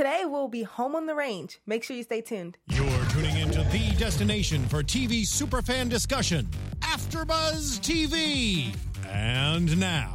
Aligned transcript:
Today 0.00 0.22
we'll 0.24 0.48
be 0.48 0.62
home 0.62 0.96
on 0.96 1.04
the 1.04 1.14
range. 1.14 1.60
Make 1.66 1.84
sure 1.84 1.94
you 1.94 2.02
stay 2.04 2.22
tuned. 2.22 2.56
You're 2.70 3.04
tuning 3.10 3.36
into 3.36 3.62
the 3.64 3.94
destination 3.98 4.66
for 4.66 4.82
TV 4.82 5.24
superfan 5.26 5.90
discussion, 5.90 6.48
AfterBuzz 6.80 7.80
TV. 7.80 8.74
And 9.10 9.78
now, 9.78 10.14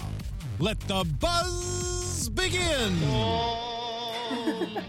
let 0.58 0.79
the 0.88 1.06
buzz 1.20 2.29
begin. 2.29 2.98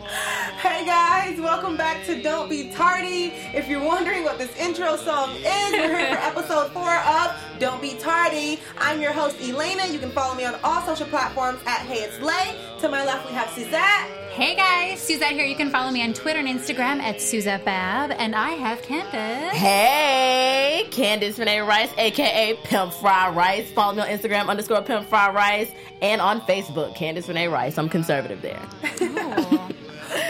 Hey 0.56 0.86
guys, 0.86 1.38
welcome 1.38 1.76
back 1.76 2.04
to 2.06 2.22
Don't 2.22 2.48
Be 2.48 2.70
Tardy. 2.72 3.34
If 3.54 3.68
you're 3.68 3.84
wondering 3.84 4.24
what 4.24 4.38
this 4.38 4.54
intro 4.56 4.96
song 4.96 5.30
is, 5.36 5.72
we're 5.72 5.96
here 5.96 6.16
for 6.16 6.22
episode 6.22 6.72
four 6.72 6.90
of 6.90 7.36
Don't 7.60 7.82
Be 7.82 7.96
Tardy. 7.98 8.60
I'm 8.78 9.00
your 9.00 9.12
host 9.12 9.36
Elena. 9.40 9.86
You 9.86 9.98
can 9.98 10.10
follow 10.10 10.34
me 10.34 10.46
on 10.46 10.58
all 10.64 10.80
social 10.86 11.06
platforms 11.06 11.60
at 11.66 11.80
Hey 11.80 12.02
It's 12.02 12.18
Lay. 12.20 12.58
To 12.80 12.88
my 12.88 13.04
left 13.04 13.26
we 13.26 13.32
have 13.32 13.50
Suzette. 13.50 14.25
Hey 14.36 14.54
guys, 14.54 15.00
Suzette 15.00 15.32
here. 15.32 15.46
You 15.46 15.56
can 15.56 15.70
follow 15.70 15.90
me 15.90 16.02
on 16.02 16.12
Twitter 16.12 16.40
and 16.40 16.46
Instagram 16.46 17.00
at 17.00 17.22
Suzette 17.22 17.64
Bab, 17.64 18.10
and 18.10 18.34
I 18.34 18.50
have 18.50 18.82
Candace. 18.82 19.56
Hey, 19.58 20.86
Candace 20.90 21.38
Renee 21.38 21.60
Rice, 21.60 21.88
aka 21.96 22.52
Pimp 22.62 22.92
Fry 22.92 23.30
Rice. 23.30 23.70
Follow 23.72 23.94
me 23.94 24.02
on 24.02 24.08
Instagram 24.08 24.48
underscore 24.48 24.82
Pimp 24.82 25.08
Fry 25.08 25.30
Rice 25.30 25.70
and 26.02 26.20
on 26.20 26.42
Facebook, 26.42 26.94
Candace 26.94 27.28
Renee 27.28 27.48
Rice. 27.48 27.78
I'm 27.78 27.88
conservative 27.88 28.42
there. 28.42 28.60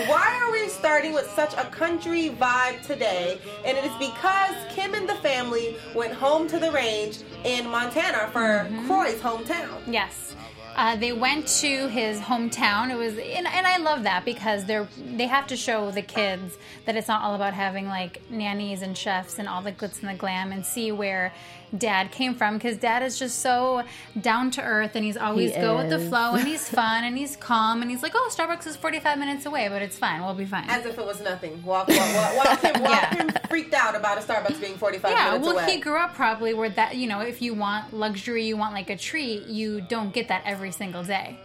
Why 0.06 0.40
are 0.40 0.52
we 0.52 0.68
starting 0.68 1.12
with 1.12 1.28
such 1.32 1.54
a 1.54 1.64
country 1.64 2.30
vibe 2.30 2.86
today? 2.86 3.40
And 3.64 3.76
it 3.76 3.84
is 3.84 3.92
because 3.98 4.54
Kim 4.68 4.94
and 4.94 5.08
the 5.08 5.16
family 5.16 5.78
went 5.96 6.12
home 6.12 6.46
to 6.50 6.60
the 6.60 6.70
range 6.70 7.22
in 7.42 7.68
Montana 7.68 8.28
for 8.32 8.68
mm-hmm. 8.70 8.86
Kroy's 8.86 9.18
hometown. 9.18 9.80
Yes. 9.88 10.36
Uh, 10.76 10.94
they 10.94 11.10
went 11.10 11.48
to 11.48 11.88
his 11.88 12.20
hometown. 12.20 12.90
It 12.90 12.96
was, 12.96 13.14
and, 13.14 13.46
and 13.46 13.66
I 13.66 13.78
love 13.78 14.02
that 14.02 14.26
because 14.26 14.66
they're 14.66 14.86
they 14.98 15.26
have 15.26 15.46
to 15.46 15.56
show 15.56 15.90
the 15.90 16.02
kids 16.02 16.58
that 16.84 16.96
it's 16.96 17.08
not 17.08 17.22
all 17.22 17.34
about 17.34 17.54
having 17.54 17.86
like 17.86 18.20
nannies 18.30 18.82
and 18.82 18.96
chefs 18.96 19.38
and 19.38 19.48
all 19.48 19.62
the 19.62 19.72
glitz 19.72 20.00
and 20.00 20.10
the 20.10 20.18
glam, 20.18 20.52
and 20.52 20.66
see 20.66 20.92
where 20.92 21.32
dad 21.76 22.10
came 22.12 22.34
from 22.34 22.54
because 22.54 22.76
dad 22.76 23.02
is 23.02 23.18
just 23.18 23.40
so 23.40 23.82
down 24.20 24.50
to 24.52 24.62
earth 24.62 24.92
and 24.94 25.04
he's 25.04 25.16
always 25.16 25.54
He 25.54 25.60
go 25.60 25.76
with 25.76 25.90
the 25.90 25.98
flow 25.98 26.34
and 26.34 26.46
he's 26.46 26.68
fun 26.80 27.04
and 27.04 27.16
he's 27.16 27.36
calm 27.36 27.82
and 27.82 27.90
he's 27.90 28.02
like, 28.02 28.12
oh, 28.14 28.30
Starbucks 28.32 28.66
is 28.66 28.76
forty 28.76 29.00
five 29.00 29.18
minutes 29.18 29.46
away, 29.46 29.68
but 29.68 29.82
it's 29.82 29.98
fine. 29.98 30.22
We'll 30.22 30.34
be 30.34 30.44
fine. 30.44 30.64
As 30.68 30.84
if 30.86 30.98
it 30.98 31.04
was 31.04 31.20
nothing. 31.22 31.62
While, 31.64 31.84
while, 31.86 31.98
while, 31.98 32.36
while 32.36 32.56
Kim, 32.56 32.74
while 32.82 32.90
Yeah. 32.90 33.14
Kim 33.14 33.30
freaked 33.48 33.74
out 33.74 33.94
about 33.96 34.18
a 34.18 34.20
Starbucks 34.20 34.60
being 34.60 34.76
45 34.76 35.10
Yeah, 35.10 35.24
minutes 35.30 35.46
well, 35.46 35.54
away. 35.58 35.72
he 35.72 35.80
grew 35.80 35.96
up 35.98 36.14
probably 36.14 36.54
where 36.54 36.70
that, 36.70 36.96
you 36.96 37.06
know, 37.06 37.20
if 37.20 37.42
you 37.42 37.54
want 37.54 37.92
luxury, 37.94 38.44
you 38.46 38.56
want 38.56 38.74
like 38.74 38.90
a 38.90 38.96
treat, 38.96 39.46
you 39.46 39.80
don't 39.80 40.12
get 40.12 40.28
that 40.28 40.42
every 40.44 40.70
single 40.70 41.02
day. 41.04 41.38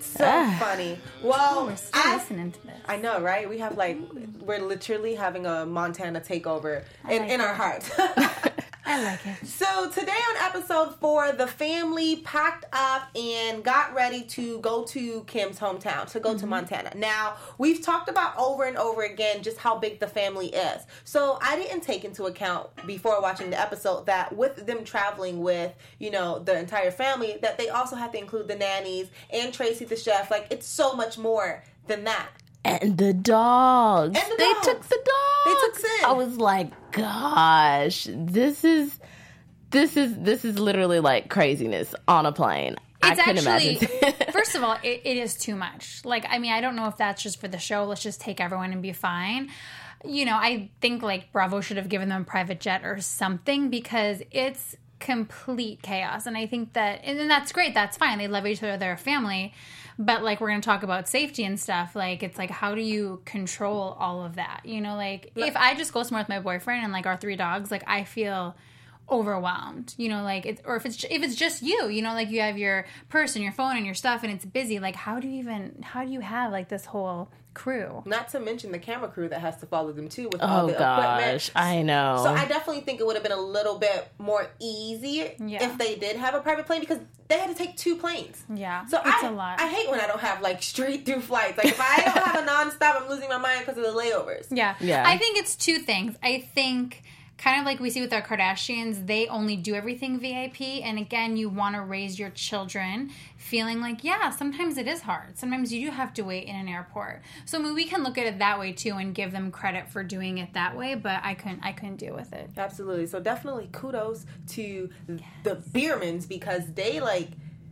so 0.00 0.24
Ah. 0.26 0.56
funny. 0.60 0.98
Well, 1.22 1.66
We're 1.66 1.76
still 1.76 2.02
I, 2.04 2.16
listening 2.16 2.52
to 2.52 2.62
this. 2.66 2.76
I 2.86 2.96
know, 2.96 3.20
right? 3.20 3.48
We 3.48 3.58
have 3.58 3.76
like, 3.76 3.98
we're 4.40 4.58
literally 4.60 5.14
having 5.14 5.46
a 5.46 5.64
Montana 5.64 6.20
takeover 6.20 6.84
in, 7.08 7.22
like 7.22 7.30
in 7.30 7.40
our 7.40 7.54
hearts. 7.54 7.90
I 8.84 9.04
like 9.04 9.26
it. 9.26 9.46
So 9.46 9.90
today 9.90 10.12
on 10.12 10.36
episode 10.38 10.96
four, 10.98 11.32
the 11.32 11.46
family 11.46 12.16
packed 12.16 12.64
up 12.72 13.16
and 13.16 13.62
got 13.62 13.94
ready 13.94 14.22
to 14.22 14.58
go 14.58 14.84
to 14.84 15.22
Kim's 15.24 15.58
hometown, 15.58 16.10
to 16.10 16.20
go 16.20 16.32
to 16.32 16.40
mm-hmm. 16.40 16.48
Montana. 16.48 16.92
Now, 16.96 17.36
we've 17.58 17.80
talked 17.80 18.08
about 18.08 18.36
over 18.36 18.64
and 18.64 18.76
over 18.76 19.02
again 19.02 19.42
just 19.42 19.58
how 19.58 19.78
big 19.78 20.00
the 20.00 20.08
family 20.08 20.48
is. 20.48 20.82
So 21.04 21.38
I 21.40 21.56
didn't 21.56 21.82
take 21.82 22.04
into 22.04 22.24
account 22.24 22.70
before 22.86 23.20
watching 23.22 23.50
the 23.50 23.60
episode 23.60 24.06
that 24.06 24.36
with 24.36 24.66
them 24.66 24.84
traveling 24.84 25.40
with, 25.40 25.72
you 25.98 26.10
know, 26.10 26.40
the 26.40 26.58
entire 26.58 26.90
family, 26.90 27.38
that 27.42 27.58
they 27.58 27.68
also 27.68 27.94
have 27.94 28.12
to 28.12 28.18
include 28.18 28.48
the 28.48 28.56
nannies 28.56 29.08
and 29.30 29.54
Tracy 29.54 29.84
the 29.84 29.96
chef. 29.96 30.30
Like 30.30 30.48
it's 30.50 30.66
so 30.66 30.94
much 30.94 31.18
more 31.18 31.62
than 31.86 32.04
that. 32.04 32.30
And 32.64 32.96
the 32.96 33.12
dogs. 33.12 34.18
And 34.18 34.32
the 34.32 34.36
they 34.36 34.52
dogs. 34.52 34.66
took 34.66 34.82
the 34.82 34.96
dogs. 35.04 35.44
They 35.44 35.66
took 35.66 35.78
Sid. 35.78 36.04
I 36.04 36.12
was 36.12 36.36
like, 36.36 36.92
gosh, 36.92 38.06
this 38.08 38.64
is 38.64 38.98
this 39.70 39.96
is 39.96 40.16
this 40.16 40.44
is 40.44 40.58
literally 40.58 41.00
like 41.00 41.28
craziness 41.28 41.94
on 42.06 42.26
a 42.26 42.32
plane. 42.32 42.76
It's 43.02 43.18
I 43.18 43.24
couldn't 43.24 43.46
actually, 43.46 43.88
imagine. 44.02 44.26
first 44.32 44.54
of 44.54 44.62
all, 44.62 44.76
it, 44.82 45.00
it 45.04 45.16
is 45.16 45.36
too 45.36 45.56
much. 45.56 46.04
Like, 46.04 46.24
I 46.28 46.38
mean, 46.38 46.52
I 46.52 46.60
don't 46.60 46.76
know 46.76 46.86
if 46.86 46.96
that's 46.96 47.20
just 47.20 47.40
for 47.40 47.48
the 47.48 47.58
show. 47.58 47.84
Let's 47.84 48.02
just 48.02 48.20
take 48.20 48.40
everyone 48.40 48.72
and 48.72 48.80
be 48.80 48.92
fine. 48.92 49.50
You 50.04 50.24
know, 50.24 50.36
I 50.36 50.70
think 50.80 51.02
like 51.02 51.32
Bravo 51.32 51.60
should 51.60 51.78
have 51.78 51.88
given 51.88 52.08
them 52.08 52.22
a 52.22 52.24
private 52.24 52.60
jet 52.60 52.84
or 52.84 53.00
something 53.00 53.70
because 53.70 54.22
it's 54.30 54.76
complete 55.00 55.82
chaos. 55.82 56.26
And 56.26 56.36
I 56.36 56.46
think 56.46 56.74
that, 56.74 57.00
and 57.02 57.28
that's 57.28 57.50
great. 57.50 57.74
That's 57.74 57.96
fine. 57.96 58.18
They 58.18 58.28
love 58.28 58.46
each 58.46 58.62
other. 58.62 58.76
They're 58.76 58.92
a 58.92 58.96
family. 58.96 59.52
But 59.98 60.22
like, 60.22 60.40
we're 60.40 60.48
going 60.48 60.60
to 60.60 60.64
talk 60.64 60.82
about 60.82 61.08
safety 61.08 61.44
and 61.44 61.58
stuff. 61.58 61.94
Like, 61.94 62.22
it's 62.22 62.38
like, 62.38 62.50
how 62.50 62.74
do 62.74 62.80
you 62.80 63.22
control 63.24 63.96
all 63.98 64.24
of 64.24 64.36
that? 64.36 64.62
You 64.64 64.80
know, 64.80 64.96
like, 64.96 65.32
if 65.36 65.56
I 65.56 65.74
just 65.74 65.92
go 65.92 66.02
somewhere 66.02 66.22
with 66.22 66.28
my 66.28 66.40
boyfriend 66.40 66.84
and 66.84 66.92
like 66.92 67.06
our 67.06 67.16
three 67.16 67.36
dogs, 67.36 67.70
like, 67.70 67.84
I 67.86 68.04
feel 68.04 68.56
overwhelmed 69.10 69.94
you 69.98 70.08
know 70.08 70.22
like 70.22 70.46
it's 70.46 70.62
or 70.64 70.76
if 70.76 70.86
it's 70.86 71.04
if 71.04 71.22
it's 71.22 71.34
just 71.34 71.60
you 71.60 71.88
you 71.88 72.00
know 72.00 72.14
like 72.14 72.30
you 72.30 72.40
have 72.40 72.56
your 72.56 72.86
purse 73.10 73.34
and 73.34 73.42
your 73.42 73.52
phone 73.52 73.76
and 73.76 73.84
your 73.84 73.96
stuff 73.96 74.22
and 74.22 74.32
it's 74.32 74.44
busy 74.44 74.78
like 74.78 74.94
how 74.94 75.18
do 75.18 75.28
you 75.28 75.40
even 75.40 75.74
how 75.82 76.04
do 76.04 76.10
you 76.10 76.20
have 76.20 76.50
like 76.52 76.68
this 76.68 76.86
whole 76.86 77.28
crew 77.54 78.02
Not 78.06 78.28
to 78.30 78.40
mention 78.40 78.72
the 78.72 78.78
camera 78.78 79.08
crew 79.08 79.28
that 79.28 79.40
has 79.40 79.56
to 79.58 79.66
follow 79.66 79.92
them 79.92 80.08
too 80.08 80.28
with 80.32 80.40
all 80.42 80.64
oh 80.64 80.66
the 80.68 80.72
equipment. 80.74 81.50
I 81.54 81.82
know. 81.82 82.20
So 82.24 82.30
I 82.32 82.46
definitely 82.46 82.80
think 82.82 83.00
it 83.00 83.06
would 83.06 83.16
have 83.16 83.22
been 83.22 83.32
a 83.32 83.40
little 83.40 83.78
bit 83.78 84.08
more 84.18 84.46
easy 84.60 85.32
Yeah. 85.38 85.64
if 85.64 85.78
they 85.78 85.96
did 85.96 86.16
have 86.16 86.34
a 86.34 86.40
private 86.40 86.66
plane 86.66 86.80
because 86.80 86.98
they 87.28 87.38
had 87.38 87.48
to 87.48 87.54
take 87.54 87.76
two 87.76 87.96
planes. 87.96 88.42
yeah 88.54 88.84
So 88.86 88.98
it's 89.04 89.22
I, 89.24 89.28
a 89.28 89.32
lot 89.32 89.60
I 89.60 89.68
hate 89.68 89.90
when 89.90 90.00
I 90.00 90.06
don't 90.06 90.20
have 90.20 90.42
like 90.42 90.62
straight 90.62 91.06
through 91.06 91.20
flights. 91.20 91.56
Like 91.58 91.66
if 91.68 91.80
I 91.80 91.96
don't 92.04 92.24
have 92.24 92.36
a 92.36 92.46
nonstop, 92.50 93.02
I'm 93.02 93.08
losing 93.08 93.28
my 93.28 93.38
mind 93.38 93.60
because 93.66 93.78
of 93.78 93.84
the 93.84 93.98
layovers. 93.98 94.46
yeah 94.50 94.74
Yeah. 94.80 95.04
i 95.06 95.16
think 95.18 95.38
it's 95.38 95.54
two 95.56 95.78
things 95.78 96.16
i 96.22 96.40
think 96.54 97.02
kind 97.42 97.58
of 97.58 97.66
like 97.66 97.80
we 97.80 97.90
see 97.90 98.00
with 98.00 98.12
our 98.12 98.22
kardashians 98.22 99.06
they 99.06 99.26
only 99.28 99.56
do 99.56 99.74
everything 99.74 100.18
vip 100.20 100.60
and 100.60 100.98
again 100.98 101.36
you 101.36 101.48
want 101.48 101.74
to 101.74 101.80
raise 101.80 102.18
your 102.18 102.30
children 102.30 103.10
feeling 103.36 103.80
like 103.80 104.04
yeah 104.04 104.30
sometimes 104.30 104.76
it 104.78 104.86
is 104.86 105.00
hard 105.02 105.36
sometimes 105.36 105.72
you 105.72 105.86
do 105.86 105.90
have 105.90 106.12
to 106.14 106.22
wait 106.22 106.46
in 106.46 106.54
an 106.54 106.68
airport 106.68 107.20
so 107.44 107.58
i 107.58 107.62
mean 107.62 107.74
we 107.74 107.84
can 107.84 108.02
look 108.04 108.16
at 108.16 108.26
it 108.26 108.38
that 108.38 108.58
way 108.60 108.72
too 108.72 108.92
and 108.94 109.14
give 109.14 109.32
them 109.32 109.50
credit 109.50 109.88
for 109.88 110.04
doing 110.04 110.38
it 110.38 110.52
that 110.52 110.76
way 110.76 110.94
but 110.94 111.20
i 111.24 111.34
couldn't 111.34 111.60
i 111.64 111.72
couldn't 111.72 111.96
deal 111.96 112.14
with 112.14 112.32
it 112.32 112.48
Absolutely. 112.56 113.06
So 113.06 113.18
definitely 113.20 113.68
kudos 113.72 114.24
to 114.50 114.88
the 115.42 115.56
Biermanns 115.56 116.28
because 116.28 116.72
they 116.74 117.00
like 117.00 117.28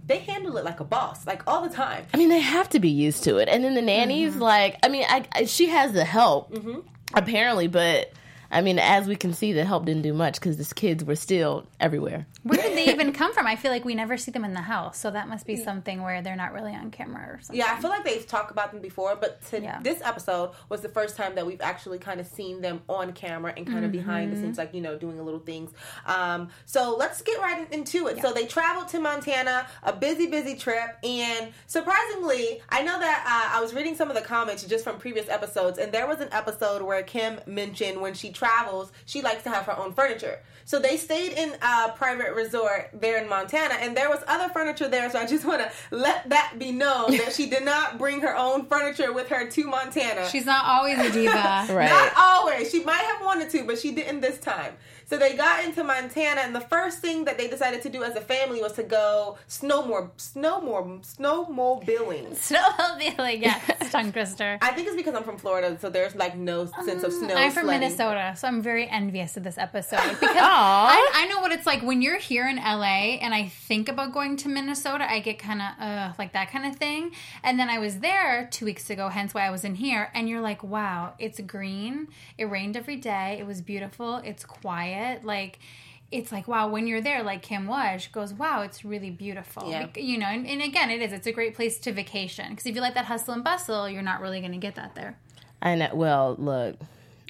they 0.06 0.19
handle 0.19 0.56
it 0.56 0.64
like 0.64 0.81
a 0.81 0.84
boss, 0.84 1.25
like 1.26 1.42
all 1.47 1.62
the 1.62 1.72
time. 1.72 2.04
I 2.12 2.16
mean, 2.16 2.31
they 2.31 2.41
have 2.41 2.69
to 2.70 2.81
be 2.81 2.88
used 2.88 3.22
to 3.25 3.37
it. 3.37 3.48
And 3.48 3.62
then 3.62 3.75
the 3.75 3.82
nannies, 3.82 4.32
Mm-hmm. 4.32 4.42
like, 4.42 4.76
I 4.82 4.88
mean, 4.88 5.04
I, 5.08 5.25
I, 5.32 5.44
she 5.44 5.66
has 5.69 5.92
the 5.92 6.04
help, 6.04 6.52
apparently, 7.14 7.69
but 7.69 8.12
I 8.50 8.61
mean, 8.62 8.78
as 8.78 9.06
we 9.06 9.16
can 9.16 9.33
see, 9.33 9.53
the 9.53 9.65
help 9.65 9.84
didn't 9.84 10.03
do 10.03 10.12
much 10.12 10.34
because 10.34 10.56
the 10.56 10.75
kids 10.75 11.05
were 11.05 11.16
still 11.16 11.66
everywhere. 11.78 12.27
Where 12.43 12.61
did 12.61 12.77
they 12.77 12.91
even 12.91 13.12
come 13.21 13.33
from? 13.34 13.47
I 13.47 13.56
feel 13.56 13.71
like 13.71 13.84
we 13.84 13.95
never 13.95 14.17
see 14.17 14.31
them 14.31 14.45
in 14.45 14.55
the 14.55 14.61
house, 14.62 14.99
so 14.99 15.11
that 15.11 15.28
must 15.28 15.47
be 15.47 15.56
something 15.56 16.03
where 16.03 16.23
they're 16.23 16.37
not 16.37 16.53
really 16.53 16.75
on 16.75 16.91
camera 16.91 17.23
or 17.34 17.41
something. 17.41 17.56
Yeah, 17.56 17.75
I 17.77 17.81
feel 17.81 17.91
like 17.91 18.05
they've 18.05 18.27
talked 18.27 18.51
about 18.51 18.73
them 18.73 18.81
before, 18.81 19.17
but 19.17 19.45
to 19.47 19.61
Yeah. 19.61 19.78
this 19.83 20.01
episode 20.03 20.53
was 20.69 20.81
the 20.81 20.89
first 20.89 21.17
time 21.17 21.34
that 21.34 21.47
we've 21.47 21.61
actually 21.61 21.99
kind 21.99 22.21
of 22.21 22.27
seen 22.27 22.61
them 22.62 22.81
on 22.89 23.12
camera 23.12 23.53
and 23.56 23.67
kind 23.67 23.84
of 23.84 23.93
behind 23.93 24.33
the 24.33 24.37
Mm-hmm. 24.37 24.45
scenes, 24.47 24.59
like 24.59 24.73
you 24.75 24.81
know, 24.81 24.97
doing 24.97 25.19
a 25.19 25.23
little 25.23 25.41
things. 25.41 25.71
Um, 26.06 26.49
so 26.65 26.97
let's 26.97 27.21
get 27.23 27.39
right 27.41 27.71
into 27.73 28.06
it. 28.06 28.21
So 28.23 28.33
they 28.33 28.47
traveled 28.47 28.89
to 28.89 29.00
Montana, 29.00 29.67
a 29.83 29.93
busy, 29.93 30.27
busy 30.27 30.55
trip, 30.56 30.97
and 31.03 31.53
surprisingly, 31.67 32.62
I 32.69 32.83
know 32.83 32.99
that 32.99 33.25
uh, 33.53 33.59
I 33.59 33.61
was 33.61 33.75
reading 33.75 33.95
some 33.97 34.09
of 34.09 34.17
the 34.17 34.23
comments 34.23 34.62
just 34.65 34.84
from 34.84 34.99
previous 34.99 35.29
episodes, 35.29 35.79
and 35.79 35.93
there 35.93 36.06
was 36.06 36.21
an 36.21 36.29
episode 36.33 36.83
where 36.83 37.03
Kim 37.03 37.41
mentioned 37.47 38.00
when 38.00 38.15
she 38.15 38.31
travels, 38.31 38.93
she 39.05 39.21
likes 39.23 39.43
to 39.45 39.50
have 39.50 39.67
her 39.67 39.77
own 39.77 39.93
furniture. 39.93 40.39
So 40.65 40.78
they 40.78 40.97
stayed 40.97 41.32
in 41.32 41.54
a 41.62 41.91
private 41.93 42.34
resort 42.34 42.91
there 42.94 43.22
in 43.22 43.28
Montana, 43.28 43.75
and 43.75 43.97
there 43.97 44.09
was 44.09 44.21
other 44.26 44.48
furniture 44.53 44.88
there. 44.88 45.10
So 45.10 45.19
I 45.19 45.26
just 45.26 45.44
want 45.50 45.62
to 45.62 45.71
let 45.91 46.28
that 46.28 46.54
be 46.59 46.72
known 46.72 47.16
that 47.16 47.32
she 47.32 47.48
did 47.48 47.65
not 47.65 47.98
bring 47.98 48.21
her 48.21 48.37
own 48.37 48.66
furniture 48.66 49.12
with 49.12 49.28
her 49.28 49.49
to 49.50 49.65
Montana. 49.65 50.28
She's 50.28 50.47
not 50.47 50.64
always 50.64 50.99
a 50.99 51.11
diva. 51.11 51.31
Right. 51.70 51.88
Not 51.88 52.12
always. 52.17 52.70
She 52.70 52.82
might 52.85 53.02
have 53.02 53.25
wanted 53.25 53.50
to, 53.50 53.64
but 53.64 53.79
she 53.79 53.93
didn't 53.93 54.20
this 54.20 54.38
time. 54.38 54.75
So 55.11 55.19
they 55.19 55.35
got 55.35 55.65
into 55.65 55.83
Montana, 55.83 56.43
and 56.43 56.55
the 56.55 56.61
first 56.61 57.01
thing 57.01 57.25
that 57.25 57.37
they 57.37 57.49
decided 57.49 57.83
to 57.83 57.89
do 57.89 58.05
as 58.05 58.15
a 58.15 58.21
family 58.21 58.61
was 58.61 58.75
to 58.75 58.85
go 58.85 59.39
snowmore, 59.49 60.11
snowmore, 60.17 61.01
snowmobiling. 61.03 62.29
Snowmobiling, 62.51 63.43
yes, 63.43 63.91
tongue 63.91 64.12
twister. 64.12 64.57
I 64.62 64.71
think 64.71 64.87
it's 64.87 64.95
because 64.95 65.17
I'm 65.17 65.25
from 65.25 65.37
Florida, 65.37 65.77
so 65.81 65.91
there's 65.91 66.15
like 66.15 66.37
no 66.37 66.67
sense 66.85 67.03
of 67.03 67.12
snow. 67.12 67.35
I'm 67.35 67.51
from 67.51 67.65
sledding. 67.65 67.89
Minnesota, 67.89 68.35
so 68.37 68.47
I'm 68.47 68.62
very 68.62 68.89
envious 68.89 69.37
of 69.37 69.43
this 69.43 69.59
episode 69.59 69.99
because 70.21 70.37
I, 70.37 71.11
I 71.12 71.27
know 71.27 71.41
what 71.41 71.51
it's 71.51 71.67
like 71.67 71.83
when 71.83 72.03
you're 72.03 72.21
here 72.21 72.49
in 72.49 72.55
LA 72.59 73.19
and 73.21 73.35
I 73.35 73.49
think 73.49 73.89
about 73.89 74.12
going 74.12 74.37
to 74.37 74.49
Minnesota. 74.49 75.11
I 75.11 75.19
get 75.19 75.41
kind 75.41 75.61
of 75.61 75.71
uh, 75.81 76.12
like 76.21 76.35
that 76.35 76.53
kind 76.53 76.67
of 76.67 76.77
thing. 76.77 77.11
And 77.43 77.59
then 77.59 77.69
I 77.69 77.81
was 77.81 77.99
there 77.99 78.49
two 78.53 78.65
weeks 78.65 78.89
ago, 78.91 79.09
hence 79.09 79.35
why 79.35 79.45
I 79.45 79.51
was 79.51 79.65
in 79.65 79.75
here. 79.75 80.12
And 80.15 80.29
you're 80.29 80.41
like, 80.41 80.62
wow, 80.62 81.15
it's 81.19 81.41
green. 81.41 82.07
It 82.39 82.45
rained 82.45 82.77
every 82.77 82.95
day. 82.95 83.39
It 83.41 83.47
was 83.47 83.61
beautiful. 83.61 84.19
It's 84.19 84.45
quiet. 84.45 85.00
Like 85.25 85.58
it's 86.11 86.32
like 86.32 86.49
wow 86.49 86.69
when 86.69 86.88
you're 86.88 87.00
there 87.00 87.23
like 87.23 87.41
kim 87.41 87.69
was 87.69 88.02
she 88.02 88.11
goes 88.11 88.35
wow 88.35 88.62
it's 88.62 88.85
really 88.85 89.11
beautiful 89.11 89.70
Yeah. 89.70 89.82
Like, 89.82 89.97
you 89.97 90.19
know 90.19 90.26
and, 90.26 90.44
and 90.44 90.61
again 90.61 90.91
it 90.91 91.00
is 91.00 91.12
it's 91.12 91.29
a 91.29 91.31
great 91.31 91.55
place 91.55 91.79
to 91.79 91.93
vacation 91.93 92.50
because 92.50 92.67
if 92.67 92.75
you 92.75 92.81
like 92.81 92.94
that 92.94 93.05
hustle 93.05 93.32
and 93.32 93.44
bustle 93.44 93.88
you're 93.88 94.02
not 94.02 94.20
really 94.20 94.41
going 94.41 94.50
to 94.50 94.58
get 94.58 94.75
that 94.75 94.97
there 94.97 95.17
and 95.62 95.81
know. 95.81 95.91
Well, 95.93 96.37
look, 96.38 96.76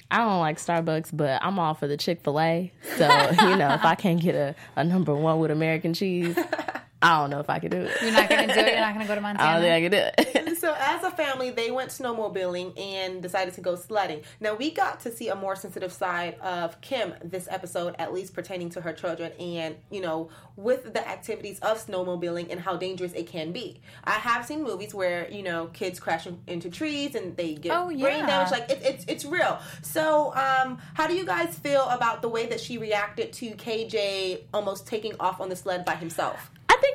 I 0.09 0.17
don't 0.17 0.39
like 0.39 0.57
Starbucks, 0.57 1.09
but 1.13 1.43
I'm 1.43 1.59
all 1.59 1.73
for 1.73 1.87
the 1.87 1.97
Chick 1.97 2.21
Fil 2.21 2.39
A. 2.39 2.71
So 2.97 3.05
you 3.05 3.55
know, 3.55 3.69
if 3.73 3.83
I 3.85 3.95
can't 3.95 4.21
get 4.21 4.35
a, 4.35 4.55
a 4.75 4.83
number 4.83 5.15
one 5.15 5.39
with 5.39 5.51
American 5.51 5.93
cheese, 5.93 6.37
I 7.01 7.19
don't 7.19 7.29
know 7.29 7.39
if 7.39 7.49
I 7.49 7.59
could 7.59 7.71
do 7.71 7.81
it. 7.81 7.91
you're 8.01 8.11
not 8.11 8.29
to 8.29 8.35
do 8.35 8.43
it 8.43 8.73
you're 8.73 8.79
not 8.79 8.99
to 8.99 9.07
go 9.07 9.15
to 9.15 9.21
Montana. 9.21 9.49
I 9.49 9.53
don't 9.53 9.61
think 9.63 9.73
I 9.73 9.81
could 9.81 9.91
do 9.91 10.39
it. 10.39 10.40
So 10.61 10.75
as 10.77 11.03
a 11.03 11.09
family, 11.09 11.49
they 11.49 11.71
went 11.71 11.89
snowmobiling 11.89 12.79
and 12.79 13.19
decided 13.19 13.55
to 13.55 13.61
go 13.61 13.75
sledding. 13.75 14.21
Now 14.39 14.53
we 14.53 14.69
got 14.69 14.99
to 14.99 15.11
see 15.11 15.29
a 15.29 15.35
more 15.35 15.55
sensitive 15.55 15.91
side 15.91 16.35
of 16.39 16.79
Kim 16.81 17.15
this 17.23 17.47
episode, 17.49 17.95
at 17.97 18.13
least 18.13 18.35
pertaining 18.35 18.69
to 18.69 18.81
her 18.81 18.93
children, 18.93 19.31
and 19.39 19.75
you 19.89 20.01
know, 20.01 20.29
with 20.55 20.93
the 20.93 21.09
activities 21.09 21.57
of 21.61 21.83
snowmobiling 21.83 22.51
and 22.51 22.59
how 22.59 22.77
dangerous 22.77 23.11
it 23.13 23.25
can 23.25 23.51
be. 23.51 23.81
I 24.03 24.11
have 24.11 24.45
seen 24.45 24.61
movies 24.61 24.93
where 24.93 25.27
you 25.31 25.41
know 25.41 25.65
kids 25.73 25.99
crash 25.99 26.27
into 26.45 26.69
trees 26.69 27.15
and 27.15 27.35
they 27.35 27.55
get 27.55 27.75
Oh, 27.75 27.87
brain 27.87 28.27
damage. 28.27 28.51
Like 28.51 28.69
it, 28.69 28.81
it's 28.83 29.03
it's 29.07 29.25
real. 29.25 29.59
So 29.81 30.31
um, 30.35 30.77
how 30.93 31.07
do 31.07 31.15
you 31.15 31.25
guys 31.25 31.57
feel 31.57 31.89
about 31.89 32.21
the 32.21 32.29
way 32.29 32.45
that 32.45 32.59
she 32.59 32.77
reacted 32.77 33.33
to 33.33 33.49
KJ 33.53 34.41
almost 34.53 34.85
taking 34.85 35.15
off 35.19 35.41
on 35.41 35.49
the 35.49 35.55
sled 35.55 35.85
by 35.85 35.95
himself? 35.95 36.51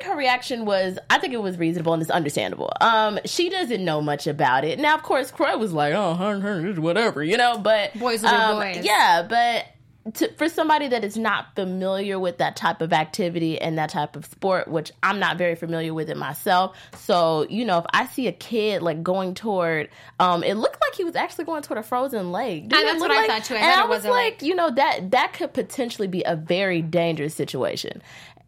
Her 0.07 0.15
reaction 0.15 0.65
was, 0.65 0.97
I 1.09 1.19
think 1.19 1.33
it 1.33 1.41
was 1.41 1.57
reasonable 1.57 1.93
and 1.93 2.01
it's 2.01 2.11
understandable. 2.11 2.71
Um, 2.81 3.19
she 3.25 3.49
doesn't 3.49 3.83
know 3.83 4.01
much 4.01 4.25
about 4.25 4.63
it. 4.63 4.79
Now, 4.79 4.95
of 4.95 5.03
course, 5.03 5.31
Kroy 5.31 5.57
was 5.57 5.73
like, 5.73 5.93
oh, 5.93 6.13
hun, 6.13 6.41
hun, 6.41 6.81
whatever, 6.81 7.23
you 7.23 7.37
know, 7.37 7.57
but. 7.57 7.93
Boys 7.99 8.21
will 8.21 8.29
um, 8.29 8.59
boys. 8.59 8.85
Yeah, 8.85 9.25
but 9.27 9.65
to, 10.13 10.31
for 10.33 10.47
somebody 10.47 10.87
that 10.87 11.03
is 11.03 11.17
not 11.17 11.53
familiar 11.55 12.19
with 12.19 12.37
that 12.37 12.55
type 12.55 12.81
of 12.81 12.93
activity 12.93 13.59
and 13.59 13.77
that 13.77 13.89
type 13.89 14.15
of 14.15 14.25
sport, 14.25 14.67
which 14.67 14.91
I'm 15.03 15.19
not 15.19 15.37
very 15.37 15.55
familiar 15.55 15.93
with 15.93 16.09
it 16.09 16.17
myself. 16.17 16.77
So, 16.95 17.45
you 17.49 17.65
know, 17.65 17.79
if 17.79 17.85
I 17.93 18.05
see 18.07 18.27
a 18.27 18.31
kid 18.31 18.81
like 18.81 19.03
going 19.03 19.33
toward, 19.33 19.89
um, 20.19 20.43
it 20.43 20.55
looked 20.55 20.79
like 20.81 20.95
he 20.95 21.03
was 21.03 21.15
actually 21.15 21.45
going 21.45 21.63
toward 21.63 21.79
a 21.79 21.83
frozen 21.83 22.31
lake. 22.31 22.69
Didn't 22.69 22.87
Ah, 22.87 22.91
that's 22.91 23.01
what 23.01 23.11
I 23.11 23.27
thought, 23.27 23.43
too. 23.43 23.55
I 23.55 23.57
and 23.57 23.65
thought 23.65 23.85
I 23.85 23.87
was 23.89 24.03
was 24.03 24.09
like, 24.09 24.41
you 24.41 24.55
know, 24.55 24.69
that 24.71 25.11
that 25.11 25.33
could 25.33 25.53
potentially 25.53 26.07
be 26.07 26.23
a 26.25 26.35
very 26.35 26.81
dangerous 26.81 27.33
situation. 27.33 28.01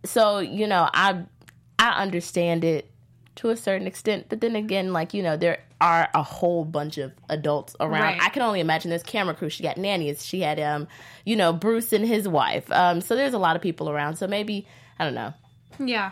So, 0.06 0.40
you 0.40 0.66
know, 0.66 0.90
I 0.94 1.24
I 1.80 2.02
understand 2.02 2.64
it 2.64 2.92
to 3.36 3.50
a 3.50 3.58
certain 3.58 3.88
extent, 3.88 4.26
but 4.30 4.42
then 4.42 4.56
again, 4.56 4.94
like 4.94 5.14
you 5.14 5.24
know, 5.24 5.38
there 5.38 5.60
are 5.82 6.10
a 6.14 6.22
whole 6.22 6.66
bunch 6.66 6.98
of 6.98 7.14
adults 7.30 7.76
around. 7.80 8.02
Right. 8.02 8.22
I 8.22 8.30
can 8.30 8.42
only 8.42 8.60
imagine 8.60 8.92
this 8.92 9.04
camera 9.04 9.34
crew. 9.34 9.50
She 9.50 9.64
got 9.64 9.78
nannies. 9.78 10.26
She 10.26 10.42
had 10.42 10.60
um, 10.60 10.88
you 11.26 11.36
know, 11.36 11.54
Bruce 11.54 11.94
and 11.94 12.06
his 12.06 12.28
wife. 12.28 12.70
Um, 12.72 13.02
so 13.02 13.16
there's 13.16 13.34
a 13.34 13.40
lot 13.40 13.56
of 13.56 13.62
people 13.62 13.90
around. 13.90 14.18
So 14.18 14.28
maybe 14.28 14.68
I 15.00 15.06
don't 15.06 15.16
know. 15.16 15.34
Yeah. 15.80 16.10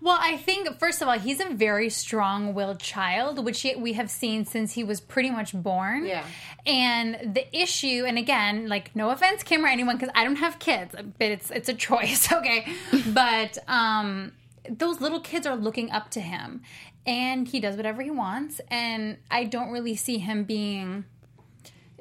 Well, 0.00 0.18
I 0.20 0.36
think 0.36 0.78
first 0.78 1.02
of 1.02 1.08
all, 1.08 1.18
he's 1.18 1.40
a 1.40 1.48
very 1.50 1.90
strong-willed 1.90 2.78
child, 2.78 3.44
which 3.44 3.62
he, 3.62 3.74
we 3.74 3.94
have 3.94 4.10
seen 4.10 4.44
since 4.44 4.72
he 4.72 4.84
was 4.84 5.00
pretty 5.00 5.30
much 5.30 5.52
born. 5.52 6.06
Yeah. 6.06 6.24
And 6.66 7.34
the 7.34 7.44
issue, 7.56 8.04
and 8.06 8.18
again, 8.18 8.68
like 8.68 8.94
no 8.94 9.10
offense, 9.10 9.42
Kim 9.42 9.64
or 9.64 9.68
anyone, 9.68 9.96
because 9.96 10.12
I 10.14 10.24
don't 10.24 10.36
have 10.36 10.58
kids, 10.58 10.94
but 10.94 11.26
it's 11.26 11.50
it's 11.50 11.68
a 11.68 11.74
choice, 11.74 12.32
okay. 12.32 12.72
but 13.08 13.58
um, 13.66 14.32
those 14.68 15.00
little 15.00 15.20
kids 15.20 15.46
are 15.46 15.56
looking 15.56 15.90
up 15.90 16.10
to 16.12 16.20
him, 16.20 16.62
and 17.06 17.48
he 17.48 17.60
does 17.60 17.76
whatever 17.76 18.02
he 18.02 18.10
wants, 18.10 18.60
and 18.68 19.18
I 19.30 19.44
don't 19.44 19.70
really 19.70 19.96
see 19.96 20.18
him 20.18 20.44
being 20.44 21.04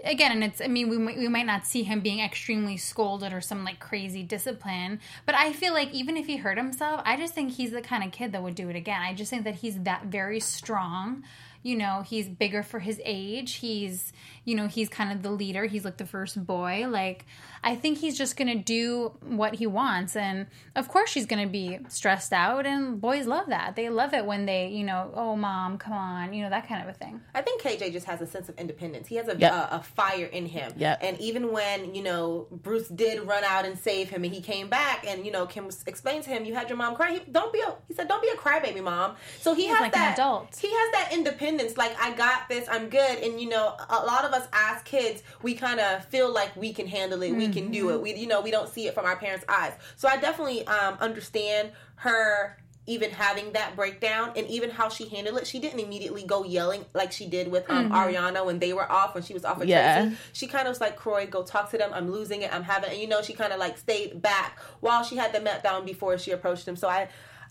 again 0.04 0.32
and 0.32 0.44
it's 0.44 0.62
i 0.62 0.68
mean 0.68 0.90
we, 0.90 0.98
we 0.98 1.28
might 1.28 1.46
not 1.46 1.66
see 1.66 1.82
him 1.84 2.00
being 2.02 2.20
extremely 2.20 2.78
scolded 2.78 3.34
or 3.34 3.42
some 3.42 3.64
like 3.64 3.80
crazy 3.80 4.22
discipline 4.22 5.00
but 5.26 5.34
i 5.34 5.52
feel 5.52 5.74
like 5.74 5.92
even 5.92 6.16
if 6.16 6.28
he 6.28 6.38
hurt 6.38 6.58
himself 6.58 7.02
i 7.04 7.18
just 7.18 7.34
think 7.34 7.52
he's 7.54 7.72
the 7.72 7.82
kind 7.82 8.04
of 8.04 8.12
kid 8.12 8.32
that 8.32 8.44
would 8.44 8.56
do 8.56 8.70
it 8.70 8.76
again. 8.76 9.02
I 9.02 9.14
just 9.14 9.30
think 9.30 9.44
that 9.44 9.56
he's 9.56 9.80
that 9.82 10.06
very 10.06 10.40
strong 10.40 11.24
you 11.68 11.76
know 11.76 12.02
he's 12.06 12.28
bigger 12.30 12.64
for 12.64 12.80
his 12.80 13.00
age 13.04 13.56
he's 13.56 14.14
you 14.46 14.56
know 14.56 14.68
he's 14.68 14.88
kind 14.90 15.12
of 15.12 15.22
the 15.22 15.30
leader 15.30 15.66
he's 15.66 15.84
like 15.84 15.98
the 15.98 16.06
first 16.06 16.36
boy 16.46 16.86
like 16.88 17.26
i 17.64 17.76
think 17.76 17.98
he's 17.98 18.18
just 18.18 18.38
gonna 18.38 18.56
do 18.56 19.12
what 19.22 19.56
he 19.56 19.68
wants 19.68 20.16
and 20.16 20.48
of 20.76 20.88
course 20.88 21.10
she's 21.10 21.26
gonna 21.26 21.46
be 21.48 21.78
stressed 21.90 22.32
out 22.32 22.66
and 22.66 23.02
boys 23.02 23.26
love 23.28 23.48
that 23.48 23.76
they 23.76 23.90
love 23.90 24.14
it 24.14 24.26
when 24.26 24.46
they 24.46 24.70
you 24.70 24.84
know 24.86 25.12
oh 25.14 25.36
mom 25.36 25.78
come 25.78 25.94
on 25.94 26.34
you 26.34 26.42
know 26.44 26.50
that 26.50 26.68
kind 26.68 26.82
of 26.82 26.88
a 26.88 26.94
thing 26.94 27.20
I 27.36 27.42
think 27.42 27.62
KJ 27.62 27.92
just 27.92 28.06
has 28.08 28.22
a 28.22 28.26
sense 28.28 28.48
of 28.50 28.58
independence. 28.58 29.08
He 29.08 29.16
has 29.18 29.28
a, 29.28 29.36
Yep. 29.38 29.52
a, 29.52 29.76
a 29.76 29.84
fire 29.84 30.26
in 30.26 30.46
him. 30.48 30.72
Yep. 30.78 31.00
And 31.02 31.20
even 31.20 31.52
when, 31.52 31.94
you 31.94 32.02
know, 32.02 32.48
Bruce 32.52 32.88
did 32.88 33.22
run 33.28 33.44
out 33.44 33.66
and 33.66 33.78
save 33.78 34.10
him 34.10 34.24
and 34.24 34.34
he 34.34 34.42
came 34.42 34.68
back 34.70 35.06
and, 35.08 35.26
you 35.26 35.32
know, 35.32 35.46
Kim 35.46 35.66
explained 35.86 36.24
to 36.24 36.30
him, 36.32 36.46
you 36.46 36.54
had 36.56 36.68
your 36.70 36.78
mom 36.78 36.96
cry. 36.96 37.14
He, 37.14 37.20
don't 37.32 37.52
be 37.54 37.60
a, 37.62 37.76
he 37.88 37.94
said, 37.94 38.08
don't 38.08 38.22
be 38.22 38.30
a 38.30 38.36
crybaby, 38.38 38.84
mom. 38.84 39.16
So 39.40 39.54
he 39.54 39.66
has 39.68 39.80
like 39.82 39.96
an 39.96 40.02
that, 40.02 40.14
adult. 40.18 40.56
he 40.60 40.70
has 40.72 40.92
that 40.94 41.10
independence. 41.14 41.57
Like, 41.78 41.96
I 42.00 42.14
got 42.16 42.50
this, 42.50 42.68
I'm 42.70 42.90
good. 42.90 43.20
And, 43.24 43.40
you 43.40 43.50
know, 43.50 43.76
a 43.90 44.06
lot 44.06 44.26
of 44.26 44.34
us 44.34 44.48
as 44.54 44.82
kids, 44.84 45.24
we 45.42 45.54
kind 45.56 45.80
of 45.80 46.06
feel 46.06 46.32
like 46.32 46.56
we 46.56 46.74
can 46.74 46.88
handle 46.88 47.22
it. 47.24 47.32
We 47.34 47.50
can 47.50 47.72
do 47.72 47.90
it. 47.92 48.02
We, 48.02 48.14
you 48.16 48.28
know, 48.28 48.42
we 48.42 48.52
don't 48.52 48.70
see 48.70 48.88
it 48.88 48.94
from 48.94 49.06
our 49.06 49.16
parents' 49.18 49.46
eyes. 49.50 49.74
So 49.96 50.08
I 50.08 50.18
definitely 50.18 50.66
um, 50.68 50.98
understand 51.00 51.72
her 51.98 52.58
even 52.90 53.12
having 53.12 53.52
that 53.52 53.76
breakdown 53.76 54.32
and 54.38 54.48
even 54.48 54.70
how 54.70 54.88
she 54.88 55.10
handled 55.10 55.38
it, 55.38 55.46
she 55.46 55.60
didn't 55.60 55.82
immediately 55.82 56.24
go 56.24 56.46
yelling 56.46 56.86
like 56.94 57.12
she 57.12 57.28
did 57.28 57.50
with 57.50 57.70
um, 57.70 57.92
Ariana 57.92 58.46
when 58.46 58.60
they 58.60 58.72
were 58.72 58.90
off, 58.90 59.14
when 59.14 59.24
she 59.24 59.34
was 59.34 59.44
off 59.44 59.58
with 59.58 59.68
Yeah. 59.68 60.04
Tracy. 60.04 60.18
She 60.32 60.48
kind 60.48 60.68
of 60.68 60.72
was 60.72 60.80
like, 60.80 60.96
Kroy, 60.96 61.28
go 61.28 61.44
talk 61.44 61.70
to 61.72 61.78
them. 61.78 61.92
I'm 61.94 62.10
losing 62.10 62.44
it. 62.44 62.54
I'm 62.56 62.64
having, 62.64 62.92
and 62.92 63.00
you 63.00 63.08
know, 63.08 63.22
she 63.22 63.34
kind 63.34 63.52
of 63.52 63.60
like 63.60 63.78
stayed 63.78 64.22
back 64.22 64.58
while 64.80 65.04
she 65.04 65.18
had 65.18 65.34
the 65.34 65.40
meltdown 65.40 65.86
before 65.86 66.18
she 66.18 66.32
approached 66.32 66.66
him. 66.66 66.78
So 66.78 66.88
I, 66.88 67.10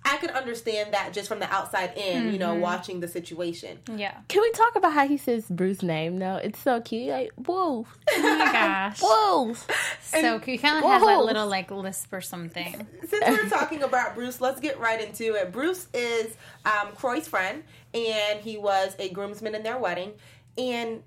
I 0.09 0.19
could 0.19 0.31
understand 0.31 0.95
that 0.95 1.13
just 1.13 1.27
from 1.29 1.41
the 1.41 1.53
outside 1.53 1.93
in, 1.97 2.33
you 2.33 2.39
know, 2.39 2.55
watching 2.55 3.01
the 3.01 3.09
situation. 3.09 3.79
yeah 3.97 4.15
Can 4.29 4.41
we 4.41 4.51
talk 4.53 4.77
about 4.77 4.93
how 4.93 5.07
he 5.09 5.17
says 5.17 5.47
Bruce's 5.51 5.83
name 5.83 6.19
though? 6.21 6.37
It's 6.37 6.61
so 6.61 6.81
cute. 6.81 7.09
Like, 7.09 7.33
whoa, 7.35 7.85
oh 8.11 8.39
my 8.39 8.53
gosh 8.53 9.01
whoa. 9.03 9.55
So 10.01 10.39
he 10.39 10.59
kind 10.59 10.79
of 10.79 10.91
has 10.91 11.03
that 11.03 11.25
little 11.25 11.49
like 11.49 11.73
lisp 11.73 12.13
or 12.13 12.21
something. 12.21 12.87
Since 13.09 13.25
we're 13.27 13.49
talking 13.59 13.83
about 13.83 14.15
Bruce, 14.15 14.41
let's 14.41 14.61
get 14.61 14.79
right 14.79 15.01
into 15.01 15.35
it. 15.35 15.51
Bruce 15.53 15.89
is 15.93 16.37
um, 16.65 16.93
Kroy's 16.95 17.27
friend, 17.27 17.65
and 17.93 18.41
he 18.41 18.57
was 18.59 18.95
a 19.01 19.09
groomsman 19.11 19.55
in 19.57 19.65
their 19.65 19.79
wedding. 19.79 20.13
And 20.57 21.03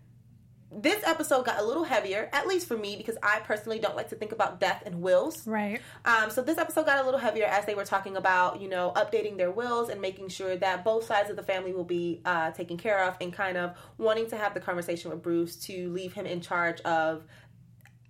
this 0.72 1.04
episode 1.06 1.46
got 1.46 1.60
a 1.60 1.64
little 1.64 1.84
heavier, 1.84 2.30
at 2.32 2.48
least 2.48 2.68
for 2.68 2.78
me, 2.78 2.96
because 2.96 3.18
I 3.24 3.40
personally 3.40 3.80
don't 3.80 3.96
like 3.96 4.10
to 4.10 4.16
think 4.16 4.32
about 4.32 4.60
death 4.60 4.84
and 4.86 5.02
wills. 5.02 5.48
Right. 5.48 5.82
Um, 6.06 6.30
so 6.30 6.42
this 6.42 6.58
episode 6.58 6.86
got 6.86 7.02
a 7.02 7.04
little 7.04 7.20
heavier 7.20 7.46
as 7.46 7.66
they 7.66 7.76
were 7.76 7.86
talking 7.86 8.16
about, 8.16 8.62
you 8.62 8.70
know, 8.70 8.94
updating 8.96 9.38
their 9.38 9.50
wills 9.50 9.90
and 9.90 10.00
making 10.00 10.30
sure 10.30 10.56
that 10.56 10.84
both 10.84 11.06
sides 11.06 11.30
of 11.30 11.36
the 11.36 11.44
family 11.44 11.74
will 11.74 11.84
be 11.84 12.22
uh, 12.24 12.52
taken 12.52 12.78
care 12.78 13.04
of, 13.04 13.16
and 13.20 13.34
kind 13.34 13.58
of 13.58 13.76
wanting 13.98 14.30
to 14.30 14.38
have 14.38 14.54
the 14.54 14.60
conversation 14.60 15.10
with 15.10 15.24
Bruce 15.24 15.56
to 15.56 15.90
leave 15.90 16.14
him 16.14 16.26
in 16.26 16.40
charge 16.40 16.82
of, 16.82 17.24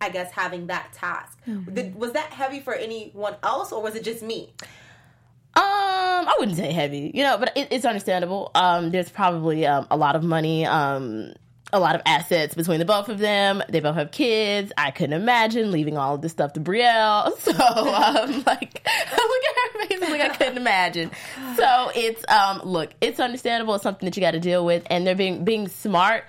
I 0.01 0.09
guess, 0.09 0.31
having 0.31 0.67
that 0.67 0.93
task. 0.93 1.37
Did, 1.45 1.95
was 1.95 2.11
that 2.13 2.31
heavy 2.31 2.59
for 2.59 2.73
anyone 2.73 3.35
else, 3.41 3.71
or 3.71 3.81
was 3.81 3.95
it 3.95 4.03
just 4.03 4.21
me? 4.21 4.53
Um, 5.55 5.63
I 5.63 6.35
wouldn't 6.37 6.57
say 6.57 6.71
heavy, 6.71 7.11
you 7.13 7.23
know, 7.23 7.37
but 7.37 7.51
it, 7.55 7.69
it's 7.71 7.83
understandable. 7.83 8.51
Um, 8.53 8.91
there's 8.91 9.09
probably 9.09 9.65
um, 9.65 9.87
a 9.89 9.97
lot 9.97 10.15
of 10.15 10.23
money, 10.23 10.65
um, 10.65 11.33
a 11.71 11.79
lot 11.79 11.95
of 11.95 12.01
assets 12.05 12.55
between 12.55 12.79
the 12.79 12.85
both 12.85 13.09
of 13.09 13.19
them. 13.19 13.61
They 13.69 13.79
both 13.79 13.95
have 13.95 14.11
kids. 14.11 14.71
I 14.77 14.91
couldn't 14.91 15.13
imagine 15.13 15.71
leaving 15.71 15.97
all 15.97 16.15
of 16.15 16.21
this 16.21 16.31
stuff 16.31 16.53
to 16.53 16.59
Brielle. 16.59 17.37
So, 17.49 17.53
um, 17.53 18.43
like, 18.45 18.81
look 18.85 19.43
at 19.43 19.71
her 19.71 19.87
face. 19.87 20.01
Like, 20.01 20.21
I 20.21 20.29
couldn't 20.29 20.57
imagine. 20.57 21.11
So 21.55 21.91
it's, 21.95 22.23
um, 22.29 22.61
look, 22.63 22.91
it's 23.01 23.19
understandable. 23.19 23.75
It's 23.75 23.83
something 23.83 24.05
that 24.05 24.15
you 24.15 24.21
got 24.21 24.31
to 24.31 24.39
deal 24.39 24.65
with, 24.65 24.83
and 24.89 25.05
they're 25.05 25.15
being 25.15 25.45
being 25.45 25.67
smart 25.67 26.25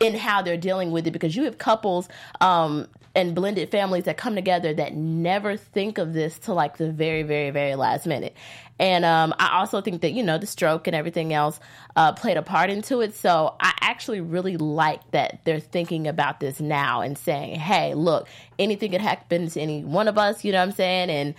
in 0.00 0.14
how 0.16 0.42
they're 0.42 0.56
dealing 0.56 0.90
with 0.90 1.06
it 1.06 1.12
because 1.12 1.36
you 1.36 1.44
have 1.44 1.58
couples 1.58 2.08
um 2.40 2.88
and 3.14 3.34
blended 3.34 3.70
families 3.70 4.04
that 4.04 4.16
come 4.16 4.34
together 4.34 4.72
that 4.74 4.94
never 4.94 5.56
think 5.56 5.98
of 5.98 6.12
this 6.12 6.38
to 6.40 6.54
like 6.54 6.76
the 6.78 6.90
very 6.90 7.22
very 7.22 7.50
very 7.50 7.74
last 7.74 8.06
minute. 8.06 8.36
And 8.78 9.04
um 9.04 9.34
i 9.38 9.58
also 9.58 9.80
think 9.80 10.02
that 10.02 10.12
you 10.12 10.22
know 10.22 10.38
the 10.38 10.46
stroke 10.46 10.86
and 10.86 10.96
everything 10.96 11.32
else 11.32 11.60
uh 11.96 12.12
played 12.12 12.36
a 12.36 12.42
part 12.42 12.70
into 12.70 13.00
it. 13.00 13.14
So 13.14 13.54
i 13.60 13.72
actually 13.80 14.20
really 14.20 14.56
like 14.56 15.08
that 15.10 15.40
they're 15.44 15.60
thinking 15.60 16.06
about 16.06 16.40
this 16.40 16.60
now 16.60 17.02
and 17.02 17.16
saying 17.18 17.56
hey 17.58 17.94
look 17.94 18.28
anything 18.58 18.92
could 18.92 19.00
happen 19.00 19.48
to 19.48 19.60
any 19.60 19.84
one 19.84 20.08
of 20.08 20.18
us 20.18 20.44
you 20.44 20.52
know 20.52 20.58
what 20.58 20.68
i'm 20.68 20.72
saying? 20.72 21.10
And 21.10 21.34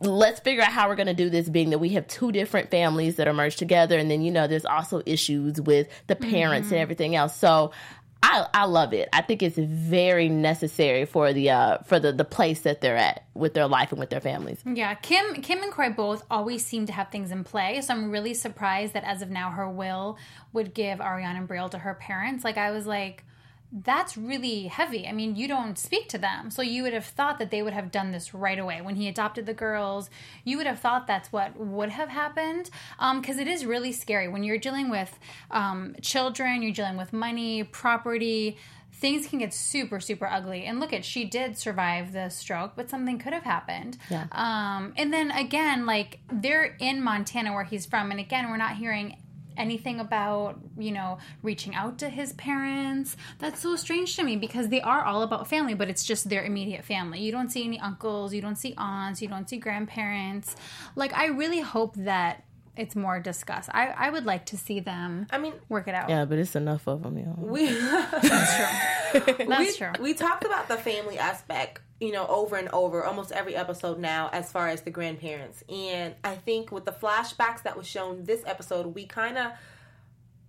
let's 0.00 0.40
figure 0.40 0.62
out 0.62 0.72
how 0.72 0.88
we're 0.88 0.96
going 0.96 1.08
to 1.08 1.14
do 1.14 1.28
this 1.28 1.48
being 1.48 1.70
that 1.70 1.78
we 1.78 1.90
have 1.90 2.06
two 2.06 2.30
different 2.30 2.70
families 2.70 3.16
that 3.16 3.26
are 3.26 3.32
merged 3.32 3.58
together. 3.58 3.98
And 3.98 4.10
then 4.10 4.22
you 4.22 4.30
know 4.30 4.46
there's 4.46 4.64
also 4.64 5.02
issues 5.06 5.60
with 5.60 5.88
the 6.06 6.16
parents 6.16 6.70
and 6.70 6.78
everything 6.78 7.16
else. 7.16 7.36
So 7.36 7.72
I, 8.22 8.46
I 8.52 8.64
love 8.64 8.92
it. 8.92 9.08
I 9.12 9.22
think 9.22 9.42
it's 9.42 9.56
very 9.56 10.28
necessary 10.28 11.04
for 11.04 11.32
the 11.32 11.50
uh, 11.50 11.78
for 11.78 12.00
the, 12.00 12.12
the 12.12 12.24
place 12.24 12.60
that 12.62 12.80
they're 12.80 12.96
at 12.96 13.24
with 13.34 13.54
their 13.54 13.68
life 13.68 13.92
and 13.92 14.00
with 14.00 14.10
their 14.10 14.20
families. 14.20 14.60
Yeah, 14.66 14.94
Kim 14.94 15.34
Kim 15.42 15.62
and 15.62 15.70
Kroy 15.70 15.90
both 15.90 16.24
always 16.30 16.66
seem 16.66 16.86
to 16.86 16.92
have 16.92 17.10
things 17.10 17.30
in 17.30 17.44
play. 17.44 17.80
So 17.80 17.94
I'm 17.94 18.10
really 18.10 18.34
surprised 18.34 18.92
that 18.94 19.04
as 19.04 19.22
of 19.22 19.30
now 19.30 19.50
her 19.50 19.68
will 19.68 20.18
would 20.52 20.74
give 20.74 20.98
Ariana 20.98 21.38
and 21.38 21.48
Brielle 21.48 21.70
to 21.70 21.78
her 21.78 21.94
parents. 21.94 22.44
Like 22.44 22.58
I 22.58 22.70
was 22.72 22.86
like 22.86 23.24
that's 23.70 24.16
really 24.16 24.68
heavy. 24.68 25.06
I 25.06 25.12
mean, 25.12 25.36
you 25.36 25.46
don't 25.46 25.78
speak 25.78 26.08
to 26.08 26.18
them. 26.18 26.50
So 26.50 26.62
you 26.62 26.82
would 26.84 26.94
have 26.94 27.04
thought 27.04 27.38
that 27.38 27.50
they 27.50 27.62
would 27.62 27.74
have 27.74 27.90
done 27.90 28.12
this 28.12 28.32
right 28.32 28.58
away. 28.58 28.80
When 28.80 28.96
he 28.96 29.08
adopted 29.08 29.44
the 29.44 29.54
girls, 29.54 30.08
you 30.42 30.56
would 30.56 30.66
have 30.66 30.80
thought 30.80 31.06
that's 31.06 31.30
what 31.30 31.54
would 31.58 31.90
have 31.90 32.08
happened. 32.08 32.70
Because 32.98 33.38
it 33.38 33.46
is 33.46 33.66
really 33.66 33.92
scary. 33.92 34.26
When 34.26 34.42
you're 34.42 34.58
dealing 34.58 34.88
with 34.88 35.18
um, 35.50 35.96
children, 36.00 36.62
you're 36.62 36.72
dealing 36.72 36.96
with 36.96 37.12
money, 37.12 37.62
property, 37.62 38.56
things 38.94 39.28
can 39.28 39.38
get 39.38 39.52
super, 39.52 40.00
super 40.00 40.26
ugly. 40.26 40.64
And 40.64 40.80
look 40.80 40.92
at, 40.92 41.04
she 41.04 41.24
did 41.24 41.58
survive 41.58 42.12
the 42.12 42.30
stroke, 42.30 42.72
but 42.74 42.88
something 42.88 43.18
could 43.18 43.32
have 43.32 43.44
happened. 43.44 43.98
Yeah. 44.10 44.26
Um, 44.32 44.94
and 44.96 45.12
then 45.12 45.30
again, 45.30 45.86
like 45.86 46.20
they're 46.32 46.76
in 46.80 47.02
Montana 47.02 47.52
where 47.52 47.64
he's 47.64 47.86
from. 47.86 48.10
And 48.10 48.18
again, 48.18 48.48
we're 48.48 48.56
not 48.56 48.76
hearing 48.76 49.18
anything 49.58 50.00
about 50.00 50.58
you 50.78 50.92
know 50.92 51.18
reaching 51.42 51.74
out 51.74 51.98
to 51.98 52.08
his 52.08 52.32
parents. 52.34 53.16
That's 53.38 53.60
so 53.60 53.76
strange 53.76 54.16
to 54.16 54.22
me 54.22 54.36
because 54.36 54.68
they 54.68 54.80
are 54.80 55.04
all 55.04 55.22
about 55.22 55.48
family 55.48 55.74
but 55.74 55.88
it's 55.88 56.04
just 56.04 56.28
their 56.28 56.44
immediate 56.44 56.84
family. 56.84 57.20
You 57.20 57.32
don't 57.32 57.50
see 57.50 57.64
any 57.64 57.80
uncles 57.80 58.32
you 58.32 58.40
don't 58.40 58.56
see 58.56 58.74
aunts 58.78 59.20
you 59.20 59.28
don't 59.28 59.48
see 59.48 59.58
grandparents. 59.58 60.56
Like 60.96 61.12
i 61.14 61.26
really 61.26 61.60
hope 61.60 61.94
that 61.96 62.44
it's 62.78 62.96
more 62.96 63.20
discussed 63.20 63.68
i, 63.74 63.88
I 63.88 64.10
would 64.10 64.24
like 64.24 64.46
to 64.46 64.56
see 64.56 64.80
them 64.80 65.26
I 65.30 65.38
mean, 65.38 65.54
work 65.68 65.88
it 65.88 65.94
out 65.94 66.08
Yeah, 66.08 66.24
but 66.24 66.38
it's 66.38 66.56
enough 66.56 66.86
of 66.86 67.02
them, 67.02 67.18
yo. 67.18 67.34
we 67.36 67.66
that's 67.68 68.56
true 68.56 69.46
that's 69.46 69.58
we, 69.58 69.72
true 69.76 69.92
we 70.00 70.14
talked 70.14 70.44
about 70.44 70.68
the 70.68 70.76
family 70.76 71.18
aspect, 71.18 71.80
you 72.00 72.12
know, 72.12 72.26
over 72.26 72.56
and 72.56 72.68
over, 72.68 73.04
almost 73.04 73.32
every 73.32 73.54
episode 73.56 73.98
now, 73.98 74.30
as 74.32 74.50
far 74.52 74.68
as 74.68 74.82
the 74.82 74.90
grandparents. 74.90 75.64
And 75.68 76.14
I 76.24 76.36
think 76.36 76.70
with 76.70 76.84
the 76.84 76.92
flashbacks 76.92 77.62
that 77.62 77.76
was 77.76 77.86
shown 77.86 78.24
this 78.24 78.42
episode, 78.46 78.94
we 78.94 79.06
kind 79.06 79.36
of, 79.38 79.52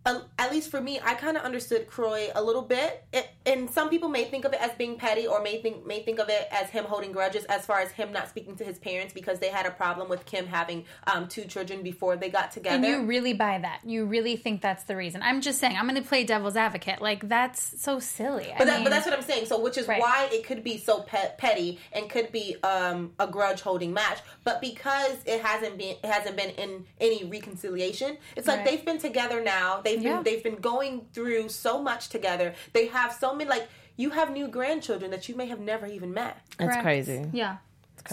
uh, 0.06 0.22
at 0.38 0.51
least 0.51 0.72
for 0.72 0.79
me, 0.82 1.00
I 1.03 1.13
kind 1.13 1.36
of 1.38 1.44
understood 1.44 1.88
Kroy 1.88 2.29
a 2.34 2.41
little 2.41 2.62
bit. 2.62 3.03
It, 3.12 3.29
and 3.46 3.70
some 3.70 3.89
people 3.89 4.08
may 4.10 4.25
think 4.25 4.46
of 4.46 4.53
it 4.53 4.62
as 4.62 4.72
being 4.72 4.98
petty, 4.98 5.27
or 5.27 5.41
may 5.41 5.62
think 5.62 5.86
may 5.86 6.01
think 6.03 6.20
of 6.20 6.29
it 6.29 6.48
as 6.51 6.70
him 6.70 6.86
holding 6.86 7.12
grudges, 7.12 7.44
as 7.46 7.65
far 7.65 7.79
as 7.82 7.91
him 7.91 8.12
not 8.12 8.29
speaking 8.29 8.56
to 8.58 8.63
his 8.63 8.79
parents 8.79 9.13
because 9.13 9.39
they 9.39 9.50
had 9.50 9.65
a 9.65 9.72
problem 9.72 10.08
with 10.10 10.25
Kim 10.25 10.48
having 10.48 10.86
um, 11.08 11.27
two 11.27 11.44
children 11.46 11.84
before 11.84 12.15
they 12.15 12.29
got 12.29 12.51
together. 12.51 12.75
and 12.75 12.86
you 12.86 13.06
really 13.06 13.34
buy 13.34 13.58
that 13.60 13.82
you 13.84 14.06
really 14.06 14.36
think 14.38 14.62
that's 14.62 14.84
the 14.84 14.96
reason 14.96 15.22
i'm 15.22 15.41
just 15.41 15.60
saying 15.60 15.75
i'm 15.77 15.88
going 15.88 16.01
to 16.01 16.08
play 16.08 16.24
devil's 16.24 16.56
advocate 16.56 17.01
like 17.01 17.27
that's 17.27 17.82
so 17.82 18.00
silly 18.00 18.53
But, 18.58 18.65
that, 18.65 18.84
but 18.84 18.89
that's 18.89 19.06
what 19.06 19.15
I'm 19.18 19.24
saying. 19.24 19.46
So, 19.46 19.60
which 19.60 19.77
is 19.77 19.88
Right. 19.88 20.01
why 20.01 20.29
it 20.32 20.46
could 20.46 20.63
be 20.63 20.77
so 20.77 21.01
pet, 21.01 21.38
petty 21.38 21.79
and 21.94 22.10
could 22.10 22.32
be 22.32 22.56
um, 22.63 23.12
a 23.20 23.27
grudge 23.27 23.62
holding 23.62 23.94
match. 23.94 24.20
But 24.44 24.62
because 24.62 25.18
it 25.25 25.41
hasn't 25.41 25.77
been, 25.77 25.96
it 26.03 26.06
hasn't 26.06 26.36
been 26.38 26.51
in 26.51 26.86
any 27.00 27.24
reconciliation. 27.25 28.18
It's 28.36 28.48
like 28.48 28.58
Right. 28.60 28.65
they've 28.65 28.86
been 28.86 28.98
together 29.00 29.41
now. 29.44 29.82
They've 29.89 30.01
Yeah. 30.03 30.15
been 30.15 30.24
they've 30.24 30.43
been 30.43 30.62
going 30.74 30.93
through 31.13 31.50
so 31.50 31.81
much 31.81 32.10
together. 32.10 32.53
They 32.74 32.86
have 32.88 33.12
so 33.13 33.34
many 33.36 33.50
like 33.50 33.67
you 33.98 34.10
have 34.12 34.31
new 34.31 34.48
grandchildren 34.48 35.12
that 35.12 35.27
you 35.27 35.36
may 35.36 35.48
have 35.48 35.60
never 35.60 35.86
even 35.86 36.13
met. 36.13 36.38
That's 36.58 36.72
Correct. 36.72 36.84
crazy. 36.84 37.25
yeah 37.34 37.58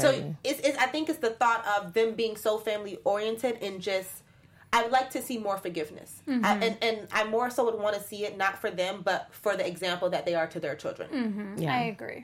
So 0.03 0.09
it's, 0.45 0.61
it's 0.67 0.79
I 0.79 0.87
think 0.87 1.09
it's 1.09 1.21
the 1.29 1.35
thought 1.43 1.63
of 1.77 1.93
them 1.97 2.15
being 2.23 2.37
so 2.37 2.59
family 2.59 2.99
oriented 3.05 3.55
and 3.63 3.81
just 3.81 4.11
I 4.73 4.83
would 4.83 4.91
like 5.01 5.11
to 5.17 5.23
see 5.23 5.39
more 5.39 5.59
forgiveness, 5.67 6.11
Mm-hmm. 6.29 6.45
I, 6.45 6.53
and 6.67 6.75
and 6.83 6.97
I 7.13 7.23
more 7.37 7.49
so 7.51 7.61
would 7.67 7.79
want 7.85 7.95
to 7.99 8.03
see 8.11 8.21
it 8.29 8.37
not 8.37 8.55
for 8.63 8.71
them, 8.71 8.95
but 9.11 9.21
for 9.31 9.53
the 9.57 9.67
example 9.73 10.09
that 10.11 10.23
they 10.27 10.35
are 10.35 10.49
to 10.55 10.59
their 10.65 10.75
children. 10.83 11.09
Mm-hmm. 11.11 11.63
Yeah. 11.63 11.75
i 11.79 11.83
agree 11.95 12.23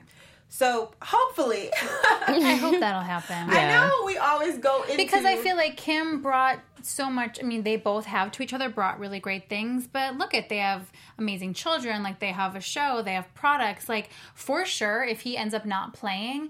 So 0.49 0.91
hopefully, 1.01 1.71
i 2.27 2.57
hope 2.61 2.79
that'll 2.79 3.01
happen 3.01 3.49
I 3.49 3.69
know 3.69 4.03
we 4.05 4.17
always 4.17 4.59
go 4.59 4.83
into 4.83 4.97
because 4.97 5.25
I 5.25 5.37
feel 5.37 5.55
like 5.55 5.77
Kim 5.77 6.21
brought 6.21 6.59
so 6.85 7.09
much. 7.09 7.39
I 7.41 7.45
mean, 7.45 7.63
they 7.63 7.77
both 7.77 8.05
have 8.05 8.31
to 8.33 8.43
each 8.43 8.53
other 8.53 8.69
brought 8.69 8.99
really 8.99 9.19
great 9.19 9.49
things. 9.49 9.87
But 9.87 10.17
look 10.17 10.33
at 10.33 10.49
they 10.49 10.57
have 10.57 10.91
amazing 11.17 11.53
children. 11.53 12.03
Like 12.03 12.19
they 12.19 12.31
have 12.31 12.55
a 12.55 12.61
show, 12.61 13.01
they 13.01 13.13
have 13.13 13.33
products. 13.33 13.89
Like 13.89 14.09
for 14.35 14.65
sure, 14.65 15.03
if 15.03 15.21
he 15.21 15.37
ends 15.37 15.53
up 15.53 15.65
not 15.65 15.93
playing, 15.93 16.49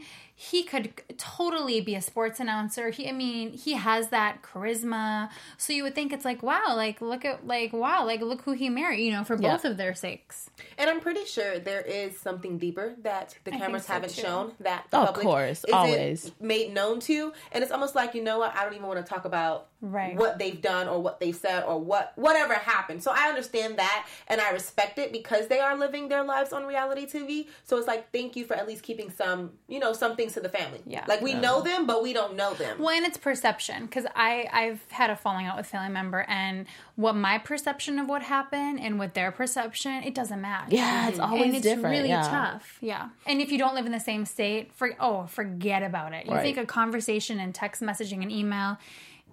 he 0.52 0.64
could 0.64 0.92
totally 1.18 1.80
be 1.80 1.96
a 1.96 2.02
sports 2.02 2.40
announcer. 2.40 2.90
He, 2.90 3.08
I 3.08 3.12
mean, 3.14 3.54
he 3.54 3.74
has 3.74 4.10
that 4.10 4.42
charisma. 4.42 5.30
So 5.58 5.72
you 5.72 5.84
would 5.84 5.96
think 5.96 6.12
it's 6.12 6.26
like, 6.26 6.44
wow, 6.44 6.74
like 6.76 7.00
look 7.02 7.24
at 7.24 7.48
like 7.48 7.72
wow, 7.72 8.06
like 8.06 8.22
look 8.22 8.42
who 8.42 8.52
he 8.52 8.70
married. 8.70 9.04
You 9.06 9.12
know, 9.12 9.24
for 9.24 9.36
Yeah. 9.40 9.52
both 9.54 9.64
of 9.66 9.78
their 9.78 9.96
sakes. 9.96 10.50
and 10.78 10.90
I'm 10.90 11.00
pretty 11.00 11.26
sure 11.26 11.60
there 11.60 11.82
is 11.82 12.20
something 12.20 12.58
deeper 12.58 12.96
that 13.04 13.36
the 13.44 13.52
cameras 13.52 13.86
so, 13.86 13.94
haven't 13.94 14.14
too. 14.16 14.22
shown 14.22 14.52
that 14.60 14.86
the 14.92 14.98
Of 14.98 15.08
public 15.08 15.26
course, 15.26 15.64
isn't 15.66 15.74
always. 15.74 16.32
made 16.42 16.74
known 16.74 17.00
to, 17.02 17.32
and 17.52 17.64
it's 17.64 17.72
almost 17.72 17.96
like 17.96 18.14
you 18.14 18.24
know 18.24 18.40
what 18.40 18.56
I 18.56 18.64
don't 18.66 18.74
even 18.74 18.88
want 18.88 19.06
to 19.06 19.10
talk 19.10 19.26
about 19.26 19.68
Right. 19.82 20.16
what 20.16 20.40
they've 20.40 20.62
done 20.62 20.88
or 20.88 21.02
what 21.02 21.20
they've 21.20 21.36
said 21.36 21.66
or 21.66 21.78
what 21.80 22.14
whatever 22.16 22.54
happened. 22.54 23.04
So 23.04 23.12
I 23.14 23.28
understand 23.28 23.78
that 23.80 24.08
and 24.30 24.40
I 24.40 24.52
respect 24.52 24.98
it 24.98 25.12
because 25.12 25.48
they 25.50 25.60
are 25.60 25.76
living 25.78 26.08
their 26.08 26.24
lives 26.24 26.54
on 26.54 26.66
reality 26.66 27.06
TV. 27.06 27.48
So 27.66 27.78
it's 27.78 27.88
like 27.88 28.10
thank 28.14 28.38
you 28.38 28.46
for 28.46 28.56
at 28.56 28.66
least 28.68 28.82
keeping 28.84 29.10
some 29.12 29.52
you 29.68 29.80
know 29.80 29.92
some 29.92 30.16
things 30.16 30.33
to 30.34 30.40
the 30.40 30.50
family. 30.50 30.82
Yeah. 30.86 31.06
like 31.08 31.22
we 31.22 31.34
know 31.34 31.62
them 31.62 31.86
but 31.88 32.04
we 32.04 32.14
don't 32.14 32.36
know 32.36 32.54
them. 32.54 32.80
Well, 32.80 32.90
and 32.96 33.06
it's 33.06 33.18
perception 33.18 33.86
because 33.86 34.06
I 34.16 34.48
I've 34.52 34.84
had 34.90 35.10
a 35.10 35.16
falling 35.16 35.46
out 35.46 35.58
with 35.58 35.66
family 35.68 35.90
member, 35.94 36.22
and 36.28 36.66
what 36.96 37.16
my 37.16 37.38
perception 37.38 38.00
of 38.00 38.08
what 38.08 38.24
happened 38.24 38.80
and 38.80 39.00
what 39.00 39.14
their 39.14 39.32
perception, 39.32 40.04
it 40.04 40.14
doesn't 40.14 40.42
match. 40.42 40.68
Yeah, 40.72 41.10
it's 41.10 41.20
always 41.20 41.44
and 41.46 41.56
it's 41.56 41.64
different. 41.64 41.96
really 41.96 42.10
yeah. 42.10 42.22
tough. 42.24 42.78
Yeah, 42.82 43.10
and 43.26 43.42
if 43.42 43.52
you 43.52 43.58
don't 43.58 43.76
live 43.76 43.86
in 43.86 43.92
the 43.92 44.00
same 44.00 44.26
state, 44.26 44.74
for 44.74 44.96
oh, 45.00 45.26
forget 45.28 45.84
about 45.84 46.14
it. 46.14 46.26
You 46.26 46.34
Right. 46.34 46.44
think 46.44 46.58
a 46.58 46.66
conversation 46.66 47.40
and 47.40 47.54
text 47.54 47.82
messaging 47.82 48.22
and 48.22 48.32
email, 48.32 48.78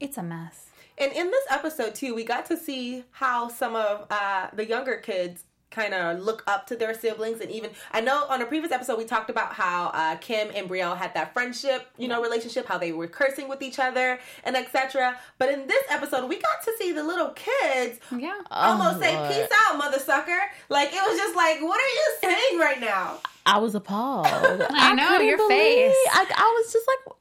it's 0.01 0.17
a 0.19 0.23
mess. 0.23 0.67
And 0.99 1.13
in 1.13 1.31
this 1.31 1.45
episode 1.51 1.95
too, 1.95 2.15
we 2.15 2.25
got 2.25 2.45
to 2.47 2.57
see 2.59 3.05
how 3.13 3.49
some 3.49 3.75
of 3.75 4.07
uh, 4.11 4.49
the 4.53 4.67
younger 4.67 4.97
kids 4.97 5.45
kind 5.71 5.95
of 5.95 6.19
look 6.21 6.43
up 6.47 6.67
to 6.67 6.77
their 6.77 6.93
siblings, 6.95 7.41
and 7.41 7.51
even 7.51 7.71
I 7.93 8.01
know 8.01 8.27
on 8.29 8.43
a 8.43 8.47
previous 8.47 8.73
episode 8.73 8.99
we 8.99 9.05
talked 9.05 9.31
about 9.31 9.53
how 9.53 9.87
uh, 9.95 10.17
Kim 10.17 10.49
and 10.55 10.69
Brielle 10.69 10.97
had 10.97 11.15
that 11.15 11.33
friendship, 11.33 11.87
you 11.97 12.09
know, 12.09 12.21
relationship, 12.21 12.67
how 12.67 12.77
they 12.79 12.93
were 12.93 13.07
cursing 13.07 13.49
with 13.49 13.63
each 13.63 13.79
other 13.79 14.19
and 14.45 14.57
etc. 14.57 15.17
But 15.39 15.51
in 15.51 15.67
this 15.67 15.85
episode, 15.89 16.29
we 16.29 16.37
got 16.37 16.63
to 16.65 16.73
see 16.79 16.93
the 16.93 17.05
little 17.05 17.29
kids 17.31 18.01
Yeah. 18.17 18.41
almost 18.51 19.01
say 19.01 19.17
Lord. 19.17 19.31
"peace 19.31 19.49
out, 19.69 19.79
mother 19.79 19.99
sucker." 20.01 20.39
Like 20.69 20.89
it 20.93 21.01
was 21.09 21.17
just 21.17 21.37
like, 21.37 21.61
what 21.63 21.81
are 21.81 21.95
you 21.95 22.17
saying 22.21 22.59
right 22.59 22.81
now? 22.81 23.19
I 23.47 23.59
was 23.59 23.75
appalled. 23.75 24.27
I 24.71 24.95
know, 24.95 25.19
your 25.21 25.37
believe- 25.39 25.49
face. 25.51 25.95
I, 26.13 26.27
I 26.37 26.63
was 26.63 26.73
just 26.73 26.87
like, 26.87 27.17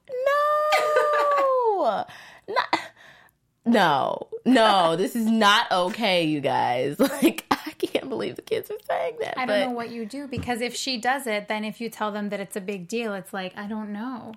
no, 1.87 2.05
not, 2.53 2.79
no, 3.65 4.27
no. 4.45 4.95
This 4.95 5.15
is 5.15 5.25
not 5.25 5.71
okay, 5.71 6.23
you 6.25 6.41
guys. 6.41 6.97
Like, 7.21 7.45
I 7.48 7.48
can't 7.99 8.09
believe 8.09 8.35
the 8.35 8.41
kids 8.41 8.69
are 8.71 8.77
saying 8.87 9.15
that. 9.21 9.37
I 9.37 9.45
but 9.45 9.59
don't 9.59 9.69
know 9.69 9.75
what 9.75 9.89
you 9.91 10.05
do 10.05 10.27
because 10.27 10.61
if 10.61 10.75
she 10.75 10.97
does 10.97 11.27
it, 11.27 11.47
then 11.47 11.63
if 11.63 11.79
you 11.81 11.89
tell 11.89 12.11
them 12.11 12.29
that 12.29 12.39
it's 12.39 12.55
a 12.55 12.61
big 12.61 12.87
deal, 12.87 13.13
it's 13.13 13.33
like 13.33 13.57
I 13.57 13.67
don't 13.67 13.91
know. 13.93 14.33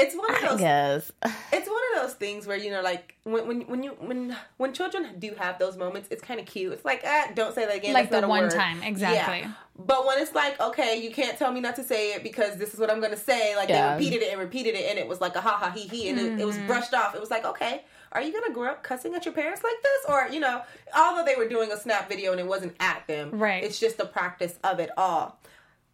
It's 0.00 0.14
one 0.14 0.30
of 0.30 0.36
I 0.44 0.48
those 0.50 0.60
guess. 0.60 1.12
it's 1.52 1.68
one 1.68 1.80
of 1.96 2.02
those 2.02 2.14
things 2.14 2.46
where 2.46 2.56
you 2.56 2.70
know 2.70 2.82
like 2.82 3.16
when 3.24 3.48
when 3.48 3.60
when 3.62 3.82
you 3.82 3.90
when 3.98 4.36
when 4.56 4.72
children 4.72 5.18
do 5.18 5.34
have 5.36 5.58
those 5.58 5.76
moments 5.76 6.06
it's 6.12 6.22
kind 6.22 6.38
of 6.38 6.46
cute 6.46 6.72
it's 6.72 6.84
like 6.84 7.02
ah 7.04 7.26
don't 7.34 7.52
say 7.52 7.66
that 7.66 7.74
again 7.74 7.94
Like 7.94 8.04
that's 8.08 8.14
the 8.14 8.20
not 8.20 8.26
a 8.26 8.30
one 8.30 8.42
word. 8.44 8.52
time, 8.52 8.80
exactly. 8.84 9.40
Yeah. 9.40 9.52
but 9.76 10.06
when 10.06 10.18
it's 10.20 10.32
like 10.36 10.60
okay 10.60 11.02
you 11.02 11.10
can't 11.10 11.36
tell 11.36 11.50
me 11.50 11.58
not 11.60 11.74
to 11.76 11.82
say 11.82 12.12
it 12.12 12.22
because 12.22 12.58
this 12.58 12.72
is 12.74 12.78
what 12.78 12.92
i'm 12.92 13.00
gonna 13.00 13.16
say 13.16 13.56
like 13.56 13.68
Yeah. 13.68 13.88
they 13.88 13.94
repeated 14.04 14.22
it 14.24 14.30
and 14.30 14.40
repeated 14.40 14.76
it 14.76 14.88
and 14.88 15.00
it 15.00 15.08
was 15.08 15.20
like 15.20 15.34
a 15.34 15.40
ha 15.40 15.56
ha 15.58 15.70
he 15.72 15.88
he 15.88 16.08
and 16.10 16.20
it, 16.20 16.38
it 16.42 16.46
was 16.46 16.56
Mm-hmm. 16.56 16.68
brushed 16.68 16.94
off 16.94 17.16
it 17.16 17.20
was 17.20 17.30
like 17.32 17.44
okay 17.44 17.82
are 18.12 18.22
you 18.22 18.32
gonna 18.32 18.52
grow 18.54 18.70
up 18.70 18.82
cussing 18.82 19.14
at 19.14 19.24
your 19.24 19.34
parents 19.34 19.62
like 19.62 19.76
this 19.82 20.04
or 20.08 20.28
you 20.32 20.40
know 20.40 20.62
although 20.96 21.24
they 21.24 21.34
were 21.36 21.48
doing 21.48 21.70
a 21.72 21.76
snap 21.76 22.08
video 22.08 22.32
and 22.32 22.40
it 22.40 22.46
wasn't 22.46 22.74
at 22.80 23.06
them 23.06 23.30
Right. 23.32 23.62
it's 23.64 23.78
just 23.78 23.98
the 23.98 24.06
practice 24.06 24.58
of 24.64 24.80
it 24.80 24.90
all 24.96 25.40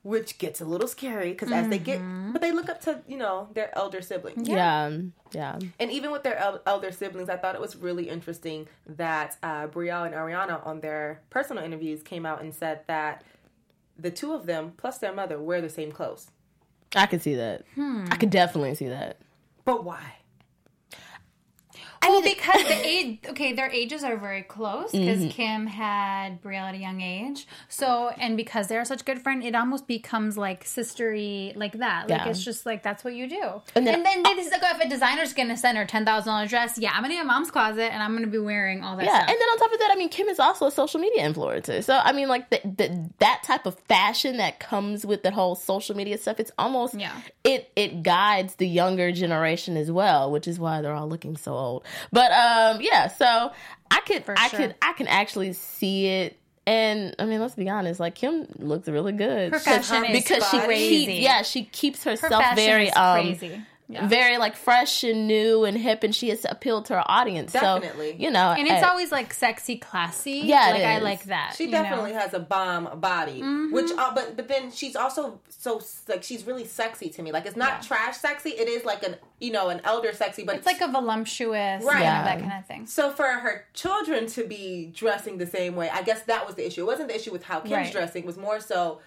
which 0.02 0.36
gets 0.36 0.60
a 0.60 0.64
little 0.66 0.86
scary 0.86 1.30
because 1.30 1.50
as 1.50 1.68
they 1.68 1.78
get 1.78 1.98
Mm-hmm. 1.98 2.32
but 2.32 2.42
they 2.42 2.52
look 2.52 2.68
up 2.68 2.80
to 2.82 3.00
you 3.08 3.16
know 3.16 3.48
their 3.54 3.76
elder 3.76 4.02
siblings 4.02 4.46
Yeah, 4.46 4.90
yeah. 5.32 5.58
and 5.80 5.90
even 5.90 6.10
with 6.10 6.22
their 6.22 6.36
el- 6.36 6.60
elder 6.66 6.92
siblings, 6.92 7.28
I 7.30 7.36
thought 7.38 7.54
it 7.54 7.60
was 7.60 7.74
really 7.76 8.08
interesting 8.10 8.68
that 8.86 9.36
uh, 9.42 9.66
Brielle 9.68 10.04
and 10.04 10.14
Ariana, 10.14 10.64
on 10.66 10.80
their 10.80 11.22
personal 11.30 11.64
interviews, 11.64 12.02
came 12.02 12.26
out 12.26 12.42
and 12.42 12.54
said 12.54 12.80
that 12.86 13.22
the 13.98 14.10
two 14.10 14.32
of 14.34 14.44
them, 14.44 14.72
plus 14.76 14.98
their 14.98 15.12
mother, 15.14 15.38
wear 15.40 15.60
the 15.62 15.70
same 15.70 15.90
clothes. 15.90 16.30
I 16.94 17.06
could 17.06 17.22
see 17.22 17.34
that. 17.36 17.64
Hmm. 17.74 18.04
I 18.10 18.16
could 18.16 18.30
definitely 18.30 18.74
see 18.74 18.88
that. 18.88 19.16
But 19.64 19.84
why? 19.84 20.16
Well, 22.08 22.22
because 22.22 22.62
the 22.64 22.86
age, 22.86 23.18
okay, 23.28 23.52
their 23.52 23.70
ages 23.70 24.04
are 24.04 24.16
very 24.16 24.42
close 24.42 24.92
because 24.92 25.14
Mm-hmm. 25.18 25.28
Kim 25.28 25.66
had 25.66 26.42
Brielle 26.42 26.68
at 26.68 26.74
a 26.74 26.78
young 26.78 27.00
age. 27.00 27.46
So, 27.68 28.08
and 28.18 28.36
because 28.36 28.66
they're 28.68 28.84
such 28.84 29.04
good 29.04 29.20
friends, 29.22 29.44
it 29.46 29.54
almost 29.54 29.86
becomes 29.86 30.36
like 30.36 30.64
sistery, 30.64 31.56
like 31.56 31.78
that. 31.78 32.08
Like 32.08 32.20
Yeah. 32.20 32.28
it's 32.28 32.44
just 32.44 32.66
like 32.66 32.82
that's 32.82 33.04
what 33.04 33.14
you 33.14 33.28
do. 33.28 33.40
And 33.42 33.62
And 33.76 33.86
then- 33.86 34.02
then, 34.02 34.22
they 34.22 34.34
just 34.34 34.50
like, 34.52 34.62
oh, 34.64 34.76
if 34.78 34.84
a 34.84 34.88
designer's 34.88 35.32
gonna 35.32 35.56
send 35.56 35.78
her 35.78 35.84
ten 35.84 36.04
thousand 36.04 36.32
dollar 36.32 36.46
dress, 36.46 36.78
yeah, 36.78 36.92
I'm 36.94 37.02
gonna 37.02 37.14
get 37.14 37.26
mom's 37.26 37.50
closet 37.50 37.92
and 37.92 38.02
I'm 38.02 38.14
gonna 38.14 38.26
be 38.26 38.38
wearing 38.38 38.82
all 38.82 38.96
that. 38.96 39.04
Yeah, 39.04 39.16
stuff. 39.16 39.28
and 39.30 39.36
then 39.40 39.48
on 39.48 39.58
top 39.58 39.72
of 39.72 39.78
that, 39.80 39.90
I 39.92 39.96
mean, 39.96 40.08
Kim 40.08 40.28
is 40.28 40.38
also 40.40 40.66
a 40.66 40.70
social 40.70 41.00
media 41.00 41.22
influencer. 41.28 41.82
So 41.82 41.94
I 41.96 42.12
mean, 42.12 42.28
like 42.28 42.50
the, 42.50 42.60
the, 42.64 43.10
that 43.18 43.42
type 43.44 43.66
of 43.66 43.78
fashion 43.80 44.36
that 44.38 44.60
comes 44.60 45.04
with 45.06 45.22
the 45.22 45.30
whole 45.30 45.54
social 45.54 45.96
media 45.96 46.18
stuff, 46.18 46.38
it's 46.40 46.52
almost 46.58 46.94
Yeah. 46.94 47.12
it 47.44 47.70
it 47.76 48.02
guides 48.02 48.56
the 48.56 48.66
younger 48.68 49.12
generation 49.12 49.76
as 49.76 49.90
well, 49.90 50.30
which 50.30 50.46
is 50.48 50.58
why 50.58 50.80
they're 50.82 50.94
all 50.94 51.08
looking 51.08 51.36
so 51.36 51.52
old. 51.54 51.84
But 52.12 52.32
um, 52.32 52.80
yeah, 52.80 53.08
so 53.08 53.52
I 53.90 54.00
could 54.00 54.24
I 54.36 54.48
sure. 54.48 54.58
could 54.58 54.74
I 54.82 54.92
can 54.94 55.06
actually 55.08 55.52
see 55.52 56.06
it 56.06 56.36
And 56.66 57.14
I 57.18 57.26
mean, 57.26 57.40
let's 57.40 57.54
be 57.54 57.68
honest. 57.68 58.00
Like 58.00 58.14
Kim 58.14 58.46
looks 58.58 58.88
really 58.88 59.12
good 59.12 59.52
Her 59.52 59.58
fashion 59.58 60.04
is 60.06 60.22
because 60.22 60.48
she 60.48 60.58
keeps, 61.06 61.12
yeah, 61.12 61.42
she 61.42 61.64
keeps 61.64 62.04
herself 62.04 62.44
very 62.54 62.90
um, 62.92 63.20
crazy. 63.20 63.60
Yeah. 63.86 64.08
very 64.08 64.38
like 64.38 64.56
fresh 64.56 65.04
and 65.04 65.26
new 65.26 65.64
and 65.64 65.76
hip, 65.76 66.02
and 66.04 66.14
she 66.14 66.30
has 66.30 66.46
appealed 66.48 66.86
to 66.86 66.94
her 66.94 67.02
audience. 67.06 67.52
Definitely. 67.52 68.12
So 68.12 68.16
you 68.18 68.30
know, 68.30 68.52
And 68.52 68.66
it's 68.66 68.82
eh, 68.82 68.88
always 68.88 69.12
like 69.12 69.34
sexy, 69.34 69.76
classy. 69.76 70.40
Yeah, 70.44 70.70
it 70.70 70.72
like 70.72 70.82
I 70.84 70.98
like 71.00 71.24
that. 71.24 71.54
She 71.58 71.64
you 71.64 71.70
know? 71.70 71.82
definitely 71.82 72.14
has 72.14 72.32
a 72.32 72.40
bomb 72.40 72.98
body, 73.00 73.42
Mm-hmm. 73.42 73.74
which 73.74 73.90
uh, 73.92 74.14
but 74.14 74.36
but 74.36 74.48
then 74.48 74.70
she's 74.70 74.96
also 74.96 75.38
so 75.50 75.82
like 76.08 76.22
she's 76.22 76.46
really 76.46 76.64
sexy 76.64 77.10
to 77.10 77.22
me. 77.22 77.30
Like 77.30 77.44
it's 77.44 77.56
not 77.56 77.82
Yeah. 77.82 77.88
trash 77.88 78.16
sexy. 78.16 78.50
It 78.50 78.68
is 78.68 78.86
like 78.86 79.02
an 79.02 79.16
you 79.38 79.52
know 79.52 79.68
an 79.68 79.82
elder 79.84 80.14
sexy, 80.14 80.44
but 80.44 80.56
It's 80.56 80.66
like 80.66 80.80
a 80.80 80.88
voluptuous, 80.88 81.84
Right. 81.84 81.92
right? 81.94 82.00
Yeah. 82.00 82.24
that 82.24 82.40
kind 82.40 82.52
of 82.58 82.66
thing. 82.66 82.86
so 82.86 83.10
for 83.10 83.24
her 83.26 83.66
children 83.74 84.26
to 84.28 84.46
be 84.46 84.92
dressing 84.94 85.36
the 85.36 85.46
same 85.46 85.76
way. 85.76 85.90
I 85.90 86.00
guess 86.02 86.22
that 86.22 86.46
was 86.46 86.54
the 86.56 86.66
issue. 86.66 86.80
It 86.80 86.86
wasn't 86.86 87.08
the 87.10 87.16
issue 87.16 87.32
with 87.32 87.42
how 87.44 87.60
Kim's 87.60 87.72
Right. 87.72 87.92
dressing. 87.92 88.22
It 88.22 88.26
was 88.26 88.38
more 88.38 88.60
so. 88.60 89.00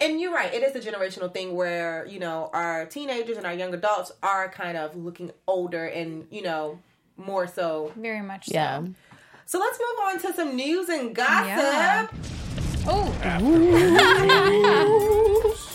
And 0.00 0.20
you're 0.20 0.34
right. 0.34 0.52
It 0.52 0.62
is 0.62 0.74
a 0.74 0.80
generational 0.80 1.32
thing 1.32 1.54
where 1.54 2.06
you 2.06 2.18
know 2.18 2.50
our 2.52 2.86
teenagers 2.86 3.36
and 3.36 3.46
our 3.46 3.54
young 3.54 3.72
adults 3.74 4.12
are 4.22 4.48
kind 4.48 4.76
of 4.76 4.96
looking 4.96 5.30
older 5.46 5.86
and 5.86 6.26
you 6.30 6.42
know 6.42 6.78
more 7.16 7.46
so. 7.46 7.92
Very 7.96 8.22
much. 8.22 8.46
So. 8.46 8.54
yeah. 8.54 8.82
So 9.46 9.58
let's 9.58 9.78
move 9.78 9.98
on 10.06 10.18
to 10.20 10.32
some 10.34 10.56
news 10.56 10.88
and 10.88 11.14
gossip. 11.14 11.46
Yeah. 11.46 12.08
Oh, 12.86 13.14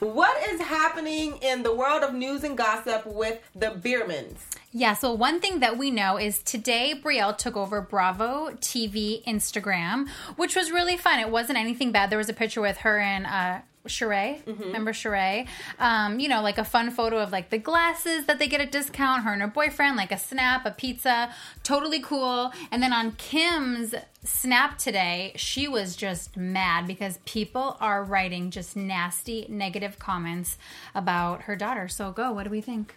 What 0.00 0.48
is 0.48 0.60
happening 0.60 1.38
in 1.42 1.64
the 1.64 1.74
world 1.74 2.04
of 2.04 2.14
news 2.14 2.44
and 2.44 2.56
gossip 2.56 3.04
with 3.04 3.40
the 3.56 3.70
Biermanns? 3.70 4.36
Yeah, 4.78 4.94
so 4.94 5.12
one 5.12 5.40
thing 5.40 5.58
that 5.58 5.76
we 5.76 5.90
know 5.90 6.18
is 6.18 6.40
today 6.40 6.94
Brielle 6.94 7.36
took 7.36 7.56
over 7.56 7.80
Bravo 7.80 8.50
TV 8.60 9.24
Instagram, 9.24 10.08
which 10.36 10.54
was 10.54 10.70
really 10.70 10.96
fun. 10.96 11.18
It 11.18 11.30
wasn't 11.30 11.58
anything 11.58 11.90
bad. 11.90 12.10
There 12.10 12.18
was 12.18 12.28
a 12.28 12.32
picture 12.32 12.60
with 12.60 12.78
her 12.78 13.00
and 13.00 13.26
uh 13.26 13.58
Sheree, 13.88 14.40
remember 14.46 14.92
Sheree? 14.92 15.48
Um, 15.78 16.20
you 16.20 16.28
know, 16.28 16.42
like 16.42 16.58
a 16.58 16.64
fun 16.64 16.90
photo 16.90 17.18
of 17.18 17.32
like 17.32 17.48
the 17.48 17.58
glasses 17.58 18.26
that 18.26 18.38
they 18.38 18.46
get 18.46 18.60
a 18.60 18.66
discount, 18.66 19.24
her 19.24 19.32
and 19.32 19.40
her 19.40 19.48
boyfriend, 19.48 19.96
like 19.96 20.12
a 20.12 20.18
snap, 20.18 20.66
a 20.66 20.70
pizza, 20.70 21.32
totally 21.64 22.00
cool. 22.00 22.52
And 22.70 22.82
then 22.82 22.92
on 22.92 23.12
Kim's 23.12 23.94
snap 24.22 24.76
today, 24.76 25.32
she 25.36 25.66
was 25.68 25.96
just 25.96 26.36
mad 26.36 26.86
because 26.86 27.18
people 27.24 27.78
are 27.80 28.04
writing 28.04 28.50
just 28.50 28.76
nasty, 28.76 29.46
negative 29.48 29.98
comments 29.98 30.58
about 30.94 31.42
her 31.42 31.56
daughter. 31.56 31.88
So 31.88 32.12
go, 32.12 32.30
what 32.30 32.44
do 32.44 32.50
we 32.50 32.60
think? 32.60 32.94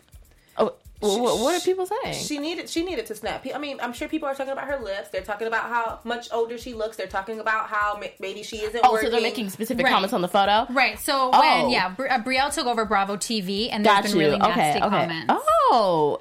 Oh, 1.04 1.18
what, 1.18 1.40
what 1.40 1.60
are 1.60 1.66
people 1.66 1.88
saying? 1.88 2.14
She 2.14 2.38
needed 2.38 2.70
she 2.70 2.84
needed 2.84 3.08
to 3.08 3.16
snap. 3.16 3.44
I 3.54 3.58
mean, 3.58 3.80
I'm 3.82 3.92
sure 3.92 4.08
people 4.08 4.30
are 4.30 4.36
talking 4.36 4.54
about 4.54 4.68
her 4.68 4.80
lips. 4.80 5.10
They're 5.10 5.24
talking 5.24 5.48
about 5.48 5.64
how 5.70 6.00
much 6.04 6.32
older 6.32 6.60
she 6.60 6.76
looks. 6.76 6.96
They're 6.96 7.08
talking 7.08 7.40
about 7.40 7.70
how 7.70 8.00
maybe 8.20 8.44
she 8.44 8.58
isn't 8.58 8.80
oh, 8.84 8.92
working. 8.92 9.08
so 9.08 9.12
they're 9.12 9.22
making 9.22 9.50
specific 9.50 9.84
Right. 9.86 9.92
comments 9.92 10.14
on 10.14 10.22
the 10.22 10.28
photo. 10.28 10.68
Right. 10.72 11.00
So 11.00 11.32
Oh. 11.34 11.40
when 11.64 11.72
yeah, 11.72 11.90
Bri- 11.90 12.08
uh, 12.10 12.20
Brielle 12.20 12.54
took 12.54 12.68
over 12.68 12.86
Bravo 12.86 13.18
TV, 13.18 13.70
and 13.72 13.84
there's 13.84 13.96
Got 13.96 14.04
been 14.04 14.12
you. 14.14 14.20
really 14.20 14.38
nasty 14.38 14.52
okay. 14.62 14.70
Okay. 14.86 14.90
comments. 14.90 15.26
Oh, 15.72 16.20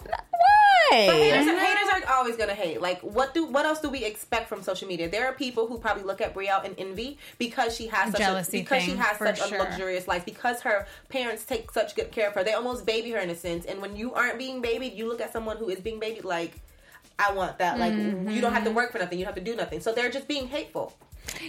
Haters, 0.91 1.47
why? 1.47 1.59
haters 1.59 2.05
are 2.05 2.15
always 2.15 2.37
gonna 2.37 2.55
hate. 2.55 2.81
Like, 2.81 3.01
what 3.01 3.35
do 3.35 3.47
what 3.47 3.67
else 3.67 3.81
do 3.81 3.89
we 3.89 4.05
expect 4.05 4.49
from 4.49 4.63
social 4.63 4.89
media? 4.89 5.09
There 5.09 5.27
are 5.27 5.33
people 5.33 5.67
who 5.67 5.79
probably 5.79 6.05
look 6.05 6.21
at 6.21 6.35
Brielle 6.35 6.65
and 6.65 6.75
envy 6.79 7.19
because 7.39 7.77
she 7.77 7.87
has 7.89 8.13
such 8.13 8.21
jealousy 8.21 8.59
a, 8.59 8.63
because 8.63 8.83
she 8.83 8.97
has 8.97 9.19
such 9.19 9.49
sure. 9.49 9.59
a 9.59 9.63
luxurious 9.63 10.09
life 10.09 10.25
because 10.25 10.61
her 10.63 10.87
parents 11.09 11.45
take 11.45 11.71
such 11.71 11.95
good 11.95 12.11
care 12.11 12.29
of 12.29 12.35
her. 12.35 12.45
They 12.45 12.55
almost 12.55 12.87
baby 12.87 13.11
her 13.13 13.19
in 13.19 13.31
a 13.31 13.37
sense. 13.37 13.65
And 13.65 13.81
when 13.81 13.97
you 13.97 14.13
aren't 14.15 14.39
being 14.39 14.61
babied, 14.61 14.95
you 14.95 15.09
look 15.09 15.21
at 15.21 15.33
someone 15.33 15.57
who 15.57 15.69
is 15.69 15.81
being 15.81 16.01
babied 16.01 16.25
like, 16.25 16.61
I 17.19 17.33
want 17.33 17.59
that. 17.59 17.79
Like, 17.79 17.93
mm-hmm. 17.93 18.31
you 18.31 18.41
don't 18.41 18.53
have 18.53 18.65
to 18.65 18.71
work 18.71 18.93
for 18.93 18.99
nothing. 18.99 19.19
You 19.19 19.25
don't 19.25 19.35
have 19.35 19.45
to 19.45 19.51
do 19.51 19.57
nothing. 19.57 19.81
So 19.81 19.93
they're 19.93 20.11
just 20.11 20.27
being 20.27 20.49
hateful. 20.49 20.97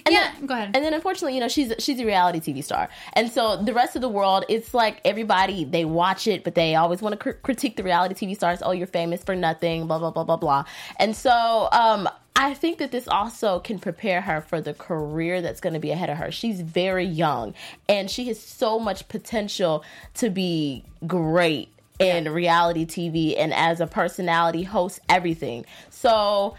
Yeah, 0.09 0.33
go 0.45 0.53
ahead. 0.53 0.75
And 0.75 0.83
then 0.83 0.93
unfortunately, 0.93 1.33
you 1.35 1.39
know, 1.39 1.47
she's 1.47 1.73
she's 1.79 1.99
a 1.99 2.05
reality 2.05 2.39
TV 2.39 2.63
star, 2.63 2.89
and 3.13 3.31
so 3.31 3.57
the 3.57 3.73
rest 3.73 3.95
of 3.95 4.01
the 4.01 4.09
world, 4.09 4.45
it's 4.49 4.73
like 4.73 5.01
everybody 5.05 5.63
they 5.63 5.85
watch 5.85 6.27
it, 6.27 6.43
but 6.43 6.55
they 6.55 6.75
always 6.75 7.01
want 7.01 7.13
to 7.13 7.17
cr- 7.17 7.39
critique 7.41 7.75
the 7.75 7.83
reality 7.83 8.13
TV 8.15 8.35
stars. 8.35 8.61
Oh, 8.63 8.71
you're 8.71 8.87
famous 8.87 9.23
for 9.23 9.35
nothing, 9.35 9.87
blah 9.87 9.99
blah 9.99 10.11
blah 10.11 10.23
blah 10.23 10.37
blah. 10.37 10.65
And 10.97 11.15
so, 11.15 11.69
um, 11.71 12.09
I 12.35 12.53
think 12.53 12.77
that 12.79 12.91
this 12.91 13.07
also 13.07 13.59
can 13.59 13.79
prepare 13.79 14.21
her 14.21 14.41
for 14.41 14.61
the 14.61 14.73
career 14.73 15.41
that's 15.41 15.59
going 15.59 15.73
to 15.73 15.79
be 15.79 15.91
ahead 15.91 16.09
of 16.09 16.17
her. 16.17 16.31
She's 16.31 16.61
very 16.61 17.05
young, 17.05 17.53
and 17.89 18.09
she 18.09 18.27
has 18.27 18.39
so 18.39 18.79
much 18.79 19.07
potential 19.07 19.83
to 20.15 20.29
be 20.29 20.83
great 21.05 21.69
in 21.99 22.31
reality 22.31 22.85
TV 22.85 23.35
and 23.37 23.53
as 23.53 23.79
a 23.79 23.87
personality, 23.87 24.63
host, 24.63 24.99
everything. 25.09 25.65
So. 25.89 26.55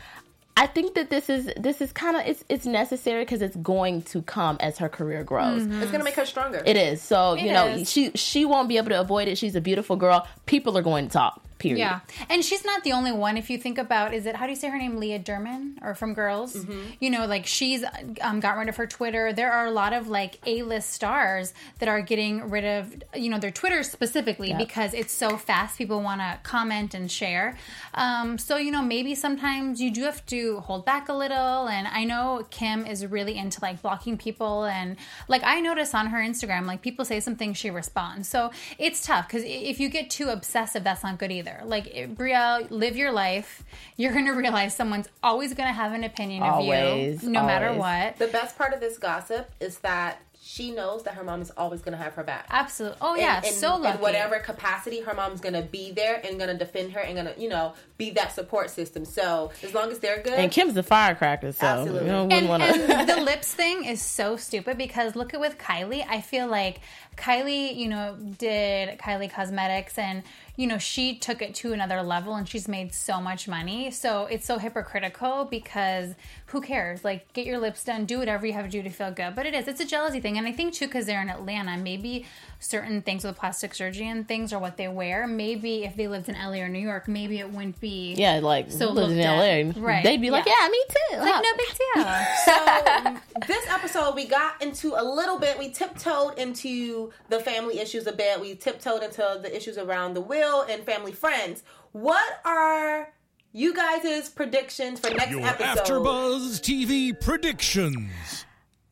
I 0.57 0.67
think 0.67 0.95
that 0.95 1.09
this 1.09 1.31
is 1.31 1.51
this 1.57 1.81
is 1.81 1.93
kind 1.93 2.17
of 2.17 2.27
it's 2.27 2.45
it's 2.49 2.67
necessary 2.67 3.25
because 3.25 3.41
it's 3.41 3.57
going 3.57 4.03
to 4.03 4.21
come 4.23 4.59
as 4.61 4.79
her 4.79 4.89
career 4.89 5.25
grows. 5.25 5.63
Mm-hmm. 5.63 5.83
It's 5.83 5.91
gonna 5.91 6.05
make 6.05 6.15
her 6.15 6.27
stronger. 6.27 6.63
It 6.65 6.77
is 6.77 7.01
so 7.01 7.35
you 7.35 7.53
know 7.53 7.69
is. 7.69 7.91
she 7.91 8.11
she 8.15 8.45
won't 8.45 8.69
be 8.69 8.77
able 8.77 8.91
to 8.91 9.01
avoid 9.01 9.29
it. 9.29 9.39
She's 9.39 9.57
a 9.57 9.61
beautiful 9.61 9.97
girl. 9.97 10.27
People 10.47 10.77
are 10.77 10.83
going 10.83 11.07
to 11.09 11.13
talk. 11.13 11.43
Period. 11.63 11.79
Yeah, 11.79 12.01
and 12.29 12.45
she's 12.45 12.65
not 12.65 12.83
the 12.83 12.91
only 12.91 13.13
one. 13.13 13.37
If 13.37 13.49
you 13.49 13.57
think 13.57 13.79
about, 13.79 14.13
is 14.13 14.27
it 14.27 14.35
how 14.35 14.47
do 14.47 14.51
you 14.51 14.57
say 14.57 14.69
her 14.69 14.77
name? 14.77 14.97
Leah 14.97 15.21
Derman, 15.21 15.75
or 15.81 15.95
from 15.95 16.13
Girls? 16.13 16.57
Mm-hmm. 16.57 16.81
You 16.99 17.11
know, 17.11 17.27
like 17.27 17.47
she's 17.47 17.85
um, 18.21 18.41
got 18.41 18.57
rid 18.57 18.69
of 18.69 18.77
her 18.77 18.87
Twitter. 18.87 19.33
There 19.33 19.53
are 19.53 19.67
a 19.67 19.71
lot 19.71 19.93
of 19.93 20.09
like 20.09 20.41
A 20.45 20.63
list 20.63 20.91
stars 20.91 21.55
that 21.79 21.89
are 21.89 22.01
getting 22.03 22.51
rid 22.51 22.65
of 22.65 23.03
you 23.15 23.31
know 23.31 23.39
their 23.39 23.53
Twitter 23.53 23.85
specifically 23.85 24.53
because 24.59 24.93
it's 24.93 25.13
so 25.13 25.37
fast. 25.37 25.79
People 25.79 26.03
want 26.03 26.21
to 26.21 26.41
comment 26.43 26.95
and 26.95 27.09
share. 27.09 27.57
Um, 27.95 28.39
so 28.39 28.57
you 28.57 28.73
know, 28.73 28.83
maybe 28.83 29.15
sometimes 29.15 29.81
you 29.81 29.93
do 29.93 30.03
have 30.03 30.27
to 30.27 30.59
hold 30.61 30.85
back 30.85 31.09
a 31.09 31.15
little. 31.15 31.69
And 31.69 31.87
I 31.87 32.03
know 32.03 32.45
Kim 32.51 32.85
is 32.87 33.07
really 33.07 33.39
into 33.39 33.61
like 33.63 33.81
blocking 33.83 34.19
people, 34.19 34.65
and 34.65 34.97
like 35.29 35.45
I 35.45 35.61
notice 35.61 35.95
on 35.95 36.09
her 36.09 36.19
Instagram, 36.19 36.67
like 36.67 36.83
people 36.83 37.05
say 37.05 37.21
something, 37.21 37.55
she 37.55 37.71
responds. 37.71 38.29
So 38.29 38.51
it's 38.79 39.07
tough 39.07 39.29
because 39.29 39.45
if 39.47 39.79
you 39.79 39.89
get 39.89 40.11
too 40.11 40.29
obsessive, 40.29 40.83
that's 40.83 41.05
not 41.05 41.19
good 41.19 41.31
either. 41.31 41.52
Like 41.65 41.87
eh, 41.89 42.05
it- 42.05 42.17
Brielle, 42.17 42.71
live 42.71 42.97
your 42.97 43.13
life. 43.13 43.65
You're 43.97 44.13
gonna 44.13 44.35
realize 44.37 44.75
someone's 44.75 45.09
always 45.23 45.55
gonna 45.55 45.73
have 45.73 45.93
an 45.93 46.05
opinion 46.05 46.43
of 46.43 46.65
you, 46.65 47.19
no 47.29 47.45
matter 47.45 47.73
what. 47.73 48.19
The 48.19 48.29
best 48.29 48.57
part 48.57 48.73
of 48.73 48.81
this 48.81 48.99
gossip 48.99 49.51
is 49.61 49.79
that 49.79 50.21
she 50.45 50.73
knows 50.73 51.05
that 51.05 51.15
her 51.15 51.23
mom 51.23 51.41
is 51.41 51.53
always 51.57 51.83
going 51.83 51.97
to 51.97 52.03
have 52.03 52.15
her 52.15 52.25
back. 52.25 52.47
Absolutely. 52.51 52.99
Oh 53.01 53.15
yeah, 53.15 53.39
in, 53.39 53.45
in, 53.45 53.53
so 53.53 53.77
lucky. 53.77 53.97
in 53.97 54.03
whatever 54.03 54.41
capacity, 54.41 55.01
her 55.01 55.15
mom's 55.15 55.41
gonna 55.41 55.63
be 55.63 55.93
there 55.93 56.21
and 56.27 56.37
gonna 56.37 56.59
defend 56.59 56.93
her 56.93 57.01
and 57.01 57.15
gonna, 57.17 57.33
you 57.39 57.49
know, 57.49 57.75
be 57.97 58.11
that 58.11 58.33
support 58.33 58.69
system. 58.69 59.05
So 59.05 59.53
as 59.63 59.73
long 59.73 59.93
as 59.93 60.01
they're 60.01 60.21
good, 60.21 60.33
And 60.33 60.51
Kim's 60.51 60.77
a 60.77 60.83
firecracker, 60.83 61.53
so 61.53 61.65
Absolutely. 61.65 62.07
you 62.07 62.13
know, 62.13 62.29
and, 62.29 62.49
want 62.49 62.65
to. 62.65 62.69
and 62.71 63.09
the 63.09 63.21
lips 63.21 63.55
thing 63.55 63.85
is 63.85 64.03
so 64.03 64.37
stupid 64.37 64.77
because 64.77 65.15
look 65.15 65.33
at 65.33 65.39
with 65.39 65.59
Kylie. 65.59 66.05
I 66.09 66.21
feel 66.21 66.49
like 66.49 66.81
Kylie, 67.17 67.77
you 67.77 67.89
know, 67.89 68.17
did 68.39 68.99
Kylie 68.99 69.31
Cosmetics 69.31 69.97
and 69.97 70.25
you 70.57 70.67
know 70.67 70.77
she 70.79 71.17
took 71.17 71.41
it 71.41 71.55
to 71.57 71.73
another 71.73 72.03
level 72.03 72.35
and 72.35 72.49
she's 72.49 72.69
made 72.69 72.93
so 72.95 73.21
much 73.21 73.49
money. 73.49 73.91
So 73.91 74.27
it's 74.27 74.45
so 74.47 74.59
hypocritical 74.59 75.45
because 75.47 76.15
who 76.47 76.61
cares? 76.61 77.05
Like 77.05 77.33
get 77.33 77.47
your 77.47 77.59
lips 77.59 77.83
done, 77.85 78.05
do 78.05 78.19
whatever 78.19 78.47
you 78.47 78.53
have 78.53 78.67
to 78.67 78.71
do 78.71 78.83
to 78.83 78.91
feel 78.91 79.11
good. 79.11 79.35
But 79.35 79.47
it 79.47 79.55
is, 79.55 79.67
it's 79.69 79.81
a 79.81 79.87
jealousy 79.87 80.21
thing, 80.21 80.37
and 80.39 80.47
I 80.47 80.53
think 80.53 80.75
too 80.75 80.87
because 80.87 81.07
they're 81.07 81.23
in 81.23 81.31
Atlanta, 81.31 81.77
maybe 81.79 82.27
certain 82.61 83.03
things 83.03 83.25
with 83.25 83.37
plastic 83.37 83.75
surgery 83.75 84.07
and 84.09 84.29
things 84.29 84.53
are 84.53 84.59
what 84.59 84.77
they 84.77 84.87
wear. 84.89 85.27
Maybe 85.27 85.85
if 85.85 85.97
they 85.97 86.07
lived 86.07 86.29
in 86.29 86.35
LA 86.37 86.59
or 86.63 86.69
New 86.69 86.79
York, 86.79 87.09
maybe 87.09 87.39
it 87.41 87.51
wouldn't 87.51 87.81
be 87.81 88.15
Yeah, 88.17 88.39
like 88.41 88.71
So 88.71 88.91
lived 88.91 89.13
in 89.13 89.19
looked 89.19 89.29
at. 89.29 89.75
LA, 89.77 89.83
Right. 89.85 90.05
they'd 90.05 90.21
be 90.21 90.31
like, 90.31 90.47
Yeah. 90.47 90.55
"Yeah, 90.61 90.69
me 90.69 90.83
too." 90.89 91.17
like 91.19 91.35
Huh. 91.35 91.41
no 91.41 91.57
big 91.57 91.69
deal. 91.79 93.17
So 93.43 93.47
this 93.47 93.67
episode, 93.69 94.15
we 94.15 94.27
got 94.27 94.61
into 94.63 94.95
a 94.95 95.03
little 95.03 95.39
bit. 95.39 95.59
We 95.59 95.71
tiptoed 95.71 96.39
into 96.39 97.11
the 97.29 97.41
family 97.41 97.79
issues 97.81 98.07
a 98.07 98.13
bit. 98.13 98.41
We 98.41 98.55
tiptoed 98.55 99.03
into 99.03 99.39
the 99.43 99.55
issues 99.57 99.79
around 99.79 100.15
the 100.15 100.21
will 100.21 100.42
and 100.43 100.85
family 100.85 101.13
friends. 101.13 101.63
What 101.93 102.41
are 102.45 103.13
you 103.53 103.75
guys' 103.75 104.29
predictions 104.29 105.01
for 105.01 105.11
next 105.15 105.31
Your 105.31 105.41
episode? 105.41 105.85
AfterBuzz 105.87 106.61
TV 106.61 107.19
predictions. 107.19 108.47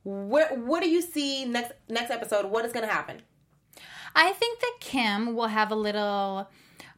Where, 0.05 0.49
what 0.49 0.83
do 0.83 0.89
you 0.89 1.03
see 1.03 1.45
next 1.45 1.73
next 1.89 2.11
episode? 2.11 2.47
What 2.47 2.65
is 2.65 2.73
going 2.73 2.87
to 2.87 2.93
happen? 2.93 3.23
I 4.15 4.33
think 4.33 4.61
that 4.61 4.73
Kim 4.81 5.35
will 5.35 5.49
have 5.49 5.71
a 5.71 5.77
little 5.77 6.49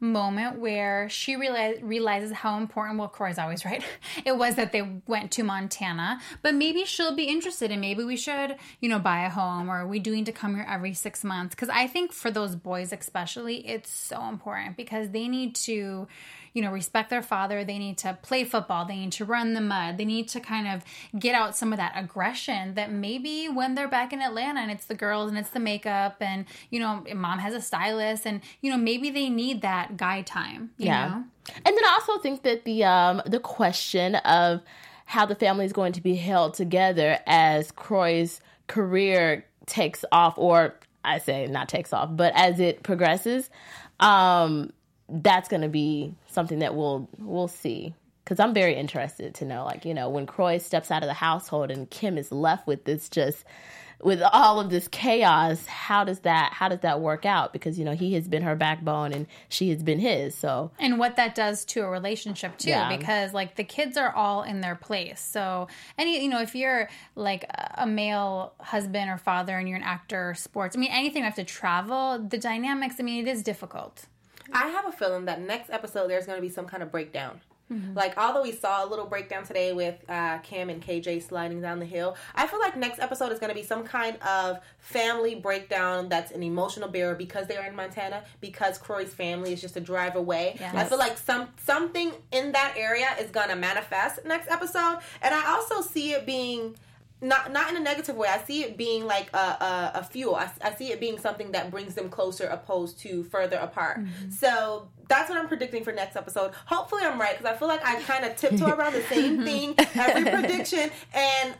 moment 0.03 0.59
where 0.59 1.09
she 1.09 1.37
realize, 1.37 1.81
realizes 1.81 2.33
how 2.33 2.59
important 2.59 2.99
well 2.99 3.09
Corey's 3.09 3.39
always 3.39 3.65
right 3.65 3.85
it 4.25 4.37
was 4.37 4.57
that 4.57 4.73
they 4.73 4.83
went 5.07 5.31
to 5.31 5.45
Montana 5.45 6.21
but 6.43 6.55
maybe 6.55 6.85
she'll 6.85 7.15
be 7.15 7.25
interested 7.25 7.71
and 7.71 7.81
maybe 7.81 8.03
we 8.03 8.17
should 8.17 8.57
you 8.81 8.89
know 8.89 8.99
buy 8.99 9.25
a 9.25 9.31
home 9.31 9.71
or 9.71 9.83
are 9.83 9.87
we 9.87 10.01
doing 10.01 10.25
to 10.25 10.33
come 10.33 10.57
here 10.57 10.67
every 10.69 10.93
six 10.93 11.23
months. 11.23 11.55
Because 11.55 11.69
I 11.69 11.87
think 11.87 12.13
for 12.13 12.31
those 12.31 12.57
boys 12.57 12.93
especially 12.93 13.67
it's 13.67 13.91
so 13.91 14.29
important 14.29 14.77
because 14.77 15.11
they 15.11 15.29
need 15.29 15.55
to 15.55 16.09
you 16.53 16.63
know 16.63 16.71
respect 16.71 17.11
their 17.11 17.23
father 17.23 17.65
they 17.65 17.79
need 17.79 17.97
to 17.99 18.17
play 18.23 18.45
football 18.45 18.85
they 18.85 18.97
need 18.97 19.13
to 19.13 19.25
run 19.25 19.55
the 19.55 19.61
mud 19.61 19.97
they 19.99 20.05
need 20.05 20.29
to 20.29 20.41
kind 20.41 20.67
of 20.69 20.85
get 21.19 21.35
out 21.35 21.57
some 21.57 21.73
of 21.73 21.79
that 21.79 21.93
aggression 21.97 22.75
that 22.75 22.91
maybe 22.91 23.49
when 23.49 23.75
they're 23.75 23.89
back 23.89 24.13
in 24.13 24.21
Atlanta 24.21 24.61
and 24.61 24.71
it's 24.71 24.85
the 24.87 24.95
girls 24.95 25.29
and 25.29 25.39
it's 25.39 25.51
the 25.51 25.61
makeup 25.61 26.17
and 26.21 26.45
you 26.71 26.79
know 26.79 27.05
mom 27.15 27.39
has 27.39 27.55
a 27.55 27.61
stylist 27.61 28.27
and 28.27 28.41
you 28.61 28.71
know 28.71 28.77
maybe 28.77 29.11
they 29.11 29.29
need 29.29 29.63
that 29.63 29.97
guy 29.97 30.23
time 30.23 30.71
you 30.77 30.87
Yeah. 30.87 31.09
know 31.09 31.25
And 31.65 31.77
then 31.77 31.85
I 31.85 31.99
also 32.01 32.21
think 32.23 32.43
that 32.43 32.65
the 32.65 32.85
um 32.85 33.23
the 33.27 33.41
question 33.41 34.15
of 34.17 34.61
how 35.07 35.27
the 35.27 35.35
family 35.35 35.65
is 35.65 35.73
going 35.73 35.93
to 35.93 36.01
be 36.01 36.15
held 36.15 36.55
together 36.55 37.19
as 37.27 37.71
Kroy's 37.73 38.41
career 38.67 39.45
takes 39.67 40.05
off, 40.11 40.39
or 40.39 40.75
I 41.05 41.19
say 41.19 41.47
not 41.47 41.69
takes 41.69 41.93
off, 41.93 42.09
but 42.13 42.33
as 42.35 42.61
it 42.61 42.83
progresses. 42.83 43.51
Um, 44.01 44.73
that's 45.13 45.49
going 45.49 45.63
to 45.63 45.69
be 45.69 46.15
something 46.31 46.61
that 46.61 46.75
we'll 46.75 47.09
we'll 47.19 47.49
see 47.49 47.95
because 48.25 48.39
I'm 48.41 48.55
very 48.55 48.75
interested 48.77 49.35
to 49.37 49.45
know, 49.45 49.65
like 49.65 49.85
you 49.85 49.95
know, 49.95 50.09
when 50.09 50.27
Kroy 50.27 50.59
steps 50.59 50.91
out 50.91 51.03
of 51.03 51.09
the 51.09 51.15
household 51.15 51.71
and 51.71 51.91
Kim 51.91 52.17
is 52.17 52.31
left 52.33 52.67
with 52.67 52.85
this 52.85 53.09
just 53.09 53.45
with 54.01 54.21
all 54.33 54.59
of 54.59 54.69
this 54.69 54.89
chaos, 54.89 55.65
how 55.67 56.03
does 56.03 56.21
that 56.21 56.53
how 56.53 56.69
does 56.69 56.81
that 56.81 57.01
work 57.01 57.25
out? 57.27 57.53
Because 57.53 57.79
you 57.79 57.85
know 57.85 57.95
he 57.95 58.15
has 58.15 58.27
been 58.27 58.43
her 58.43 58.57
backbone 58.57 59.13
and 59.13 59.27
she 59.49 59.71
has 59.71 59.83
been 59.83 59.99
his. 59.99 60.35
So 60.35 60.71
and 60.79 60.99
what 60.99 61.17
that 61.17 61.35
does 61.35 61.65
to 61.67 61.81
a 61.83 61.89
relationship 61.89 62.57
too, 62.59 62.71
Yeah. 62.71 62.97
because 62.97 63.33
like 63.33 63.55
the 63.57 63.65
kids 63.65 63.97
are 63.97 64.13
all 64.13 64.43
in 64.45 64.61
their 64.61 64.75
place. 64.77 65.21
So 65.21 65.69
any 65.99 66.23
you 66.23 66.29
know 66.31 66.41
if 66.41 66.55
you're 66.55 66.89
like 67.15 67.45
a 67.75 67.87
male 67.87 68.55
husband 68.61 69.11
or 69.11 69.19
father 69.19 69.57
and 69.59 69.69
you're 69.69 69.79
an 69.79 69.85
actor 69.85 70.31
or 70.31 70.35
sports, 70.35 70.77
I 70.77 70.81
mean 70.81 70.91
anything 70.93 71.19
you 71.19 71.25
have 71.27 71.35
to 71.37 71.45
travel, 71.45 72.19
the 72.29 72.39
dynamics. 72.39 72.97
I 72.99 73.03
mean 73.03 73.27
it 73.27 73.31
is 73.31 73.43
difficult. 73.43 74.07
I 74.53 74.69
have 74.69 74.87
a 74.87 74.93
feeling 74.93 75.25
that 75.27 75.41
next 75.41 75.71
episode 75.71 76.09
there's 76.09 76.27
going 76.27 76.37
to 76.37 76.43
be 76.43 76.49
some 76.49 76.67
kind 76.67 76.83
of 76.83 76.91
breakdown. 76.91 77.41
Mm-hmm. 77.73 77.95
Like, 77.95 78.19
although 78.19 78.43
we 78.43 78.53
saw 78.53 78.85
a 78.85 78.87
little 78.87 79.07
breakdown 79.07 79.45
today 79.45 79.73
with 79.73 79.95
uh, 80.09 80.39
Cam 80.39 80.69
and 80.69 80.83
KJ 80.83 81.23
sliding 81.23 81.61
down 81.61 81.79
the 81.79 81.87
hill, 81.87 82.17
I 82.35 82.47
feel 82.47 82.61
like 82.61 82.77
next 82.77 82.99
episode 82.99 83.33
is 83.33 83.39
going 83.39 83.49
to 83.49 83.55
be 83.55 83.63
some 83.63 83.85
kind 83.85 84.17
of 84.23 84.59
family 84.79 85.35
breakdown 85.35 86.09
that's 86.09 86.33
an 86.33 86.43
emotional 86.43 86.89
barrier 86.89 87.15
because 87.15 87.47
they 87.47 87.57
are 87.57 87.67
in 87.67 87.75
Montana, 87.75 88.25
because 88.41 88.79
Kroy's 88.79 89.15
family 89.15 89.53
is 89.53 89.61
just 89.61 89.77
a 89.77 89.81
drive 89.81 90.17
away. 90.17 90.57
Yes. 90.61 90.75
I 90.75 90.85
feel 90.85 90.99
like 90.99 91.17
some 91.17 91.49
something 91.65 92.13
in 92.31 92.53
that 92.53 92.75
area 92.77 93.09
is 93.19 93.31
going 93.31 93.49
to 93.49 93.57
manifest 93.57 94.25
next 94.27 94.51
episode, 94.51 94.99
and 95.23 95.35
I 95.35 95.47
also 95.53 95.81
see 95.81 96.13
it 96.13 96.27
being 96.27 96.77
not 97.23 97.53
not 97.53 97.71
in 97.71 97.77
a 97.77 97.81
negative 97.81 98.17
way. 98.17 98.29
I 98.29 98.43
see 98.43 98.65
it 98.65 98.77
being 98.77 99.07
like 99.07 99.31
a, 99.33 99.37
a, 99.37 99.93
a 99.97 100.05
fuel. 100.05 100.35
I, 100.35 100.51
I 100.61 100.75
see 100.75 100.93
it 100.93 101.01
being 101.01 101.19
something 101.19 101.53
that 101.53 101.71
brings 101.71 101.95
them 101.95 102.11
closer, 102.11 102.47
opposed 102.47 102.99
to 103.01 103.23
further 103.25 103.57
apart. 103.57 104.01
Mm-hmm. 104.01 104.31
So 104.31 104.89
that's 105.09 105.31
what 105.31 105.39
I'm 105.39 105.49
predicting 105.49 105.85
for 105.85 105.93
next 105.93 106.17
episode. 106.17 106.53
Hopefully, 106.67 107.03
I'm 107.05 107.21
right 107.21 107.39
because 107.39 107.55
I 107.55 107.57
feel 107.57 107.69
like 107.69 107.85
I 107.85 108.01
kind 108.03 108.25
of 108.25 108.37
tiptoe 108.37 108.71
around 108.71 108.95
the 108.95 109.03
same 109.03 109.45
thing 109.45 109.75
every 109.95 110.31
prediction, 110.31 110.91
and 111.15 111.55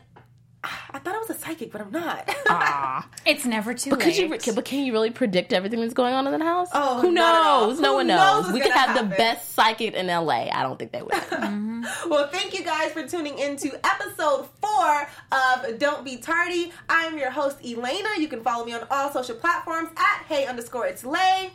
thought 1.13 1.25
I 1.25 1.27
was 1.27 1.29
a 1.29 1.39
psychic, 1.39 1.71
but 1.71 1.81
I'm 1.81 1.91
not. 1.91 2.29
Ah, 2.49 3.07
It's 3.25 3.45
never 3.45 3.73
too 3.73 3.89
But 3.91 3.99
late. 3.99 4.05
could 4.29 4.45
you? 4.47 4.53
But 4.53 4.65
can 4.65 4.83
you 4.85 4.91
really 4.91 5.09
predict 5.09 5.53
everything 5.53 5.79
that's 5.81 5.93
going 5.93 6.13
on 6.13 6.27
in 6.27 6.37
the 6.37 6.45
house? 6.45 6.67
Oh, 6.73 7.01
who 7.01 7.11
not 7.11 7.33
at 7.35 7.41
all. 7.47 7.67
knows? 7.67 7.79
No 7.79 7.89
Who 7.91 7.95
one 7.95 8.07
knows 8.07 8.43
knows. 8.45 8.53
we 8.53 8.59
could 8.61 8.71
gonna 8.73 8.79
have 8.93 9.09
the 9.09 9.15
best 9.15 9.53
psychic 9.53 9.93
in 9.93 10.07
LA. 10.07 10.49
I 10.51 10.61
don't 10.63 10.77
think 10.77 10.91
they 10.91 11.01
would. 11.01 11.13
well, 12.09 12.27
thank 12.27 12.53
you 12.53 12.63
guys 12.63 12.91
for 12.91 13.07
tuning 13.07 13.39
into 13.39 13.71
episode 13.85 14.47
four 14.61 15.07
of 15.31 15.79
Don't 15.79 16.03
Be 16.05 16.17
Tardy. 16.17 16.71
I'm 16.89 17.17
your 17.17 17.31
host, 17.31 17.57
Elena. 17.65 18.09
You 18.19 18.27
can 18.27 18.41
follow 18.43 18.65
me 18.65 18.73
on 18.73 18.85
all 18.91 19.11
social 19.11 19.35
platforms 19.35 19.89
at 19.97 20.23
Hey 20.27 20.45
underscore 20.45 20.85
It's 20.87 21.03
Lay. 21.03 21.51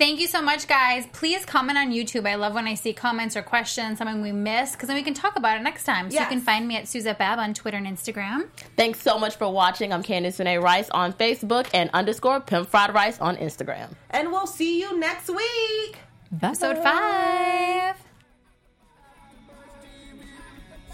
Thank 0.00 0.18
you 0.18 0.28
so 0.28 0.40
much, 0.40 0.66
guys. 0.66 1.06
Please 1.12 1.44
comment 1.44 1.76
on 1.76 1.90
YouTube. 1.92 2.26
I 2.26 2.36
love 2.36 2.54
when 2.54 2.66
I 2.66 2.72
see 2.72 2.94
comments 2.94 3.36
or 3.36 3.42
questions, 3.42 3.98
something 3.98 4.22
we 4.22 4.32
missed, 4.32 4.72
because 4.72 4.86
then 4.86 4.96
we 4.96 5.02
can 5.02 5.12
talk 5.12 5.36
about 5.36 5.60
it 5.60 5.62
next 5.62 5.84
time. 5.84 6.10
So 6.10 6.14
Yes. 6.14 6.22
you 6.22 6.28
can 6.36 6.40
find 6.40 6.66
me 6.66 6.76
at 6.78 6.88
Suzette 6.88 7.18
Bab 7.18 7.38
on 7.38 7.52
Twitter 7.52 7.76
and 7.76 7.86
Instagram. 7.86 8.48
Thanks 8.78 9.02
so 9.02 9.18
much 9.18 9.36
for 9.36 9.52
watching. 9.52 9.92
I'm 9.92 10.02
Candice 10.02 10.38
Renee 10.38 10.56
Rice 10.56 10.88
on 10.88 11.12
Facebook 11.12 11.68
and 11.74 11.90
underscore 11.92 12.40
Pimp 12.40 12.70
Fried 12.70 12.94
Rice 12.94 13.20
on 13.20 13.36
Instagram. 13.36 13.90
And 14.08 14.32
we'll 14.32 14.46
see 14.46 14.80
you 14.80 14.98
next 14.98 15.28
week. 15.28 15.98
Episode 16.42 16.78
five. 16.82 17.96